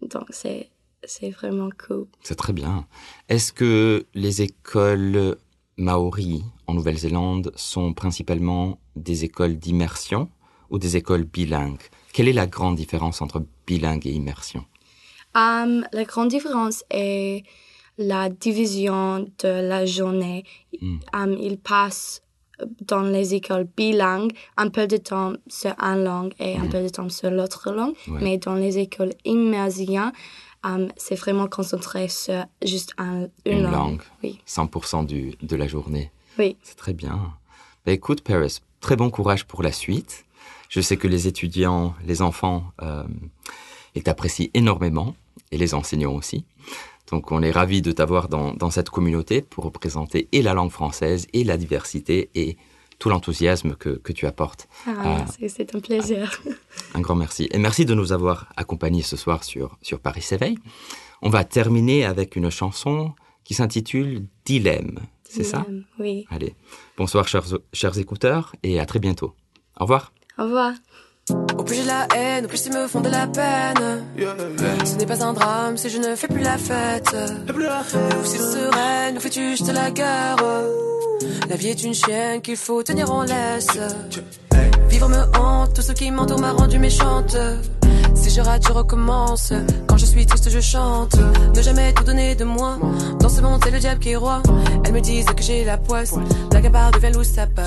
Mhm. 0.02 0.08
Donc, 0.08 0.26
c'est, 0.30 0.70
c'est 1.04 1.30
vraiment 1.30 1.70
cool. 1.86 2.06
C'est 2.22 2.36
très 2.36 2.52
bien. 2.52 2.86
Est-ce 3.28 3.52
que 3.52 4.06
les 4.14 4.42
écoles 4.42 5.36
maoris 5.76 6.42
en 6.68 6.74
Nouvelle-Zélande 6.74 7.52
sont 7.56 7.92
principalement 7.94 8.78
des 8.94 9.24
écoles 9.24 9.56
d'immersion 9.58 10.28
ou 10.70 10.78
des 10.78 10.96
écoles 10.96 11.24
bilingues? 11.24 11.82
Quelle 12.16 12.28
est 12.28 12.32
la 12.32 12.46
grande 12.46 12.76
différence 12.76 13.20
entre 13.20 13.44
bilingue 13.66 14.06
et 14.06 14.10
immersion? 14.12 14.64
La 15.34 16.04
grande 16.06 16.28
différence 16.28 16.82
est 16.88 17.42
la 17.98 18.30
division 18.30 19.30
de 19.42 19.48
la 19.68 19.84
journée. 19.84 20.44
Mm. 20.80 20.96
Euh, 21.14 21.36
ils 21.38 21.58
passent 21.58 22.22
dans 22.80 23.02
les 23.02 23.34
écoles 23.34 23.68
bilingues 23.76 24.32
un 24.56 24.70
peu 24.70 24.86
de 24.86 24.96
temps 24.96 25.34
sur 25.46 25.74
une 25.78 26.04
langue 26.04 26.32
et 26.38 26.56
un 26.56 26.68
peu 26.68 26.82
de 26.82 26.88
temps 26.88 27.10
sur 27.10 27.30
l'autre 27.30 27.70
langue. 27.70 27.94
Ouais. 28.08 28.20
Mais 28.22 28.38
dans 28.38 28.54
les 28.54 28.78
écoles 28.78 29.12
immersives, 29.26 30.10
euh, 30.64 30.88
c'est 30.96 31.16
vraiment 31.16 31.48
concentré 31.48 32.08
sur 32.08 32.46
juste 32.64 32.94
un- 32.96 33.28
une, 33.44 33.58
Une 33.58 33.62
langue. 33.64 33.72
langue. 33.74 34.02
Oui, 34.22 34.40
100% 34.46 35.04
du, 35.04 35.34
de 35.42 35.56
la 35.56 35.68
journée. 35.68 36.10
oui. 36.38 36.56
C'est 36.62 36.76
très 36.78 36.94
bien. 36.94 37.34
Bah, 37.84 37.92
écoute, 37.92 38.22
Paris, 38.22 38.60
très 38.80 38.96
bon 38.96 39.10
courage 39.10 39.44
pour 39.44 39.62
la 39.62 39.70
suite. 39.72 40.24
Je 40.68 40.80
sais 40.80 40.96
que 40.96 41.08
les 41.08 41.26
étudiants, 41.26 41.94
les 42.04 42.22
enfants, 42.22 42.72
euh, 42.82 43.04
ils 43.94 44.02
t'apprécient 44.02 44.48
énormément, 44.54 45.14
et 45.52 45.58
les 45.58 45.74
enseignants 45.74 46.14
aussi. 46.14 46.44
Donc, 47.10 47.30
on 47.30 47.40
est 47.42 47.52
ravis 47.52 47.82
de 47.82 47.92
t'avoir 47.92 48.28
dans, 48.28 48.52
dans 48.54 48.70
cette 48.70 48.90
communauté 48.90 49.40
pour 49.42 49.64
représenter 49.64 50.28
et 50.32 50.42
la 50.42 50.54
langue 50.54 50.72
française, 50.72 51.26
et 51.32 51.44
la 51.44 51.56
diversité, 51.56 52.30
et 52.34 52.56
tout 52.98 53.10
l'enthousiasme 53.10 53.76
que, 53.76 53.90
que 53.90 54.12
tu 54.12 54.26
apportes. 54.26 54.68
Ah, 54.86 55.18
merci, 55.18 55.48
c'est 55.48 55.74
un 55.74 55.80
plaisir. 55.80 56.42
Un 56.94 57.00
grand 57.00 57.14
merci. 57.14 57.48
Et 57.52 57.58
merci 57.58 57.84
de 57.84 57.94
nous 57.94 58.12
avoir 58.12 58.48
accompagnés 58.56 59.02
ce 59.02 59.16
soir 59.16 59.44
sur, 59.44 59.78
sur 59.82 60.00
Paris 60.00 60.22
s'éveille. 60.22 60.58
On 61.22 61.28
va 61.28 61.44
terminer 61.44 62.04
avec 62.04 62.36
une 62.36 62.50
chanson 62.50 63.14
qui 63.44 63.54
s'intitule 63.54 64.26
Dilemme. 64.44 64.98
C'est 65.28 65.44
ça? 65.44 65.66
Euh, 65.68 65.82
Oui. 65.98 66.24
Allez, 66.30 66.54
bonsoir 66.96 67.28
chers, 67.28 67.46
chers 67.72 67.98
écouteurs 67.98 68.54
et 68.62 68.80
à 68.80 68.86
très 68.86 68.98
bientôt. 68.98 69.34
Au 69.78 69.84
revoir. 69.84 70.12
Au 70.38 70.44
revoir. 70.44 70.72
Au 71.58 71.62
plus 71.64 71.76
j'ai 71.76 71.82
de 71.82 71.88
la 71.88 72.06
haine, 72.14 72.44
au 72.44 72.48
plus 72.48 72.66
ils 72.66 72.72
me 72.72 72.86
font 72.86 73.00
de 73.00 73.08
la 73.08 73.26
peine. 73.26 74.04
Ce 74.84 74.94
n'est 74.96 75.06
pas 75.06 75.24
un 75.24 75.32
drame 75.32 75.76
si 75.76 75.88
je 75.88 75.98
ne 75.98 76.14
fais 76.14 76.28
plus 76.28 76.42
la 76.42 76.58
fête. 76.58 77.16
Ou 77.48 78.24
si 78.24 78.38
sereine, 78.38 79.16
ou 79.16 79.20
fais-tu 79.20 79.56
jeter 79.56 79.72
la 79.72 79.90
guerre? 79.90 80.36
La 81.48 81.56
vie 81.56 81.68
est 81.68 81.82
une 81.82 81.94
chienne 81.94 82.42
qu'il 82.42 82.56
faut 82.56 82.82
tenir 82.82 83.10
en 83.10 83.22
laisse. 83.22 83.78
Vivre 84.88 85.08
me 85.08 85.38
hante, 85.38 85.74
tout 85.74 85.82
ce 85.82 85.92
qui 85.92 86.10
m'entoure 86.10 86.40
m'a 86.40 86.52
rendu 86.52 86.78
méchante. 86.78 87.36
Si 88.14 88.30
je 88.30 88.40
rate, 88.40 88.66
je 88.66 88.72
recommence. 88.72 89.52
Quand 89.88 89.96
je 89.96 90.06
suis 90.06 90.26
triste, 90.26 90.50
je 90.50 90.60
chante. 90.60 91.16
Ne 91.54 91.62
jamais 91.62 91.92
tout 91.94 92.04
donner 92.04 92.34
de 92.34 92.44
moi. 92.44 92.78
Dans 93.20 93.28
ce 93.28 93.40
monde, 93.40 93.60
c'est 93.64 93.70
le 93.70 93.78
diable 93.78 94.00
qui 94.00 94.10
est 94.10 94.16
roi. 94.16 94.42
Elles 94.84 94.92
me 94.92 95.00
disent 95.00 95.26
que 95.26 95.42
j'ai 95.42 95.64
la 95.64 95.78
poisse. 95.78 96.14
La 96.52 96.60
gabarre 96.60 96.92
de 96.92 97.18
où 97.18 97.24
ça 97.24 97.46
part. 97.46 97.66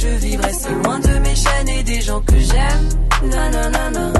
Si 0.00 0.06
je 0.06 0.14
vivrais 0.14 0.54
seul, 0.54 0.82
loin 0.82 0.98
de 0.98 1.18
mes 1.18 1.34
chaînes 1.34 1.68
et 1.68 1.82
des 1.82 2.00
gens 2.00 2.22
que 2.22 2.38
j'aime. 2.38 2.88
Na, 3.30 3.50
na, 3.50 3.68
na, 3.68 3.90
na. 3.90 4.12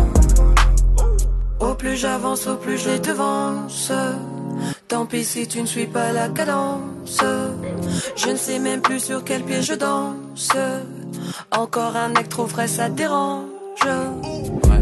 Au 1.58 1.74
plus 1.74 1.96
j'avance, 1.96 2.46
au 2.46 2.56
plus 2.56 2.76
je 2.76 2.90
les 2.90 2.98
devance. 2.98 3.90
Tant 4.88 5.06
pis 5.06 5.24
si 5.24 5.48
tu 5.48 5.62
ne 5.62 5.66
suis 5.66 5.86
pas 5.86 6.12
la 6.12 6.28
cadence. 6.28 7.22
Je 8.14 8.28
ne 8.28 8.36
sais 8.36 8.58
même 8.58 8.82
plus 8.82 9.00
sur 9.02 9.24
quel 9.24 9.42
pied 9.42 9.62
je 9.62 9.72
danse. 9.72 10.50
Encore 11.50 11.96
un 11.96 12.14
acte 12.14 12.30
trop 12.30 12.46
frais, 12.46 12.68
ça 12.68 12.90
dérange. 12.90 13.46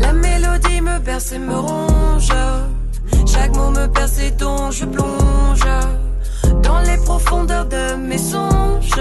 La 0.01 0.13
mélodie 0.13 0.81
me 0.81 0.99
berce 0.99 1.31
et 1.31 1.39
me 1.39 1.59
ronge. 1.59 2.33
Chaque 3.25 3.55
mot 3.55 3.71
me 3.71 3.87
perce 3.87 4.19
et 4.19 4.33
dont 4.33 4.73
je 4.73 4.85
plonge. 4.85 5.69
Dans 6.65 6.81
les 6.81 6.97
profondeurs 7.05 7.67
de 7.67 7.95
mes 7.95 8.19
songes. 8.19 9.01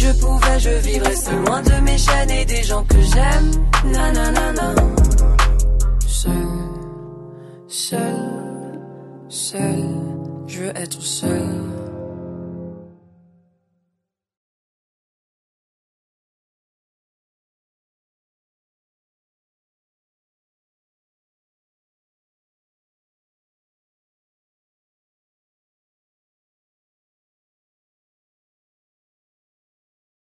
Je 0.00 0.12
pouvais, 0.12 0.58
je 0.58 0.70
vivrais 0.88 1.14
seul, 1.14 1.44
loin 1.44 1.60
de 1.60 1.74
mes 1.82 1.98
chaînes 1.98 2.30
et 2.30 2.46
des 2.46 2.62
gens 2.62 2.82
que 2.84 2.98
j'aime. 3.12 3.50
Na, 3.92 4.10
na, 4.10 4.30
na, 4.30 4.52
na. 4.52 4.74
Seul, 6.06 6.32
seul, 7.68 8.80
seul, 9.28 9.84
je 10.46 10.60
veux 10.60 10.72
être 10.74 11.02
seul. 11.02 11.79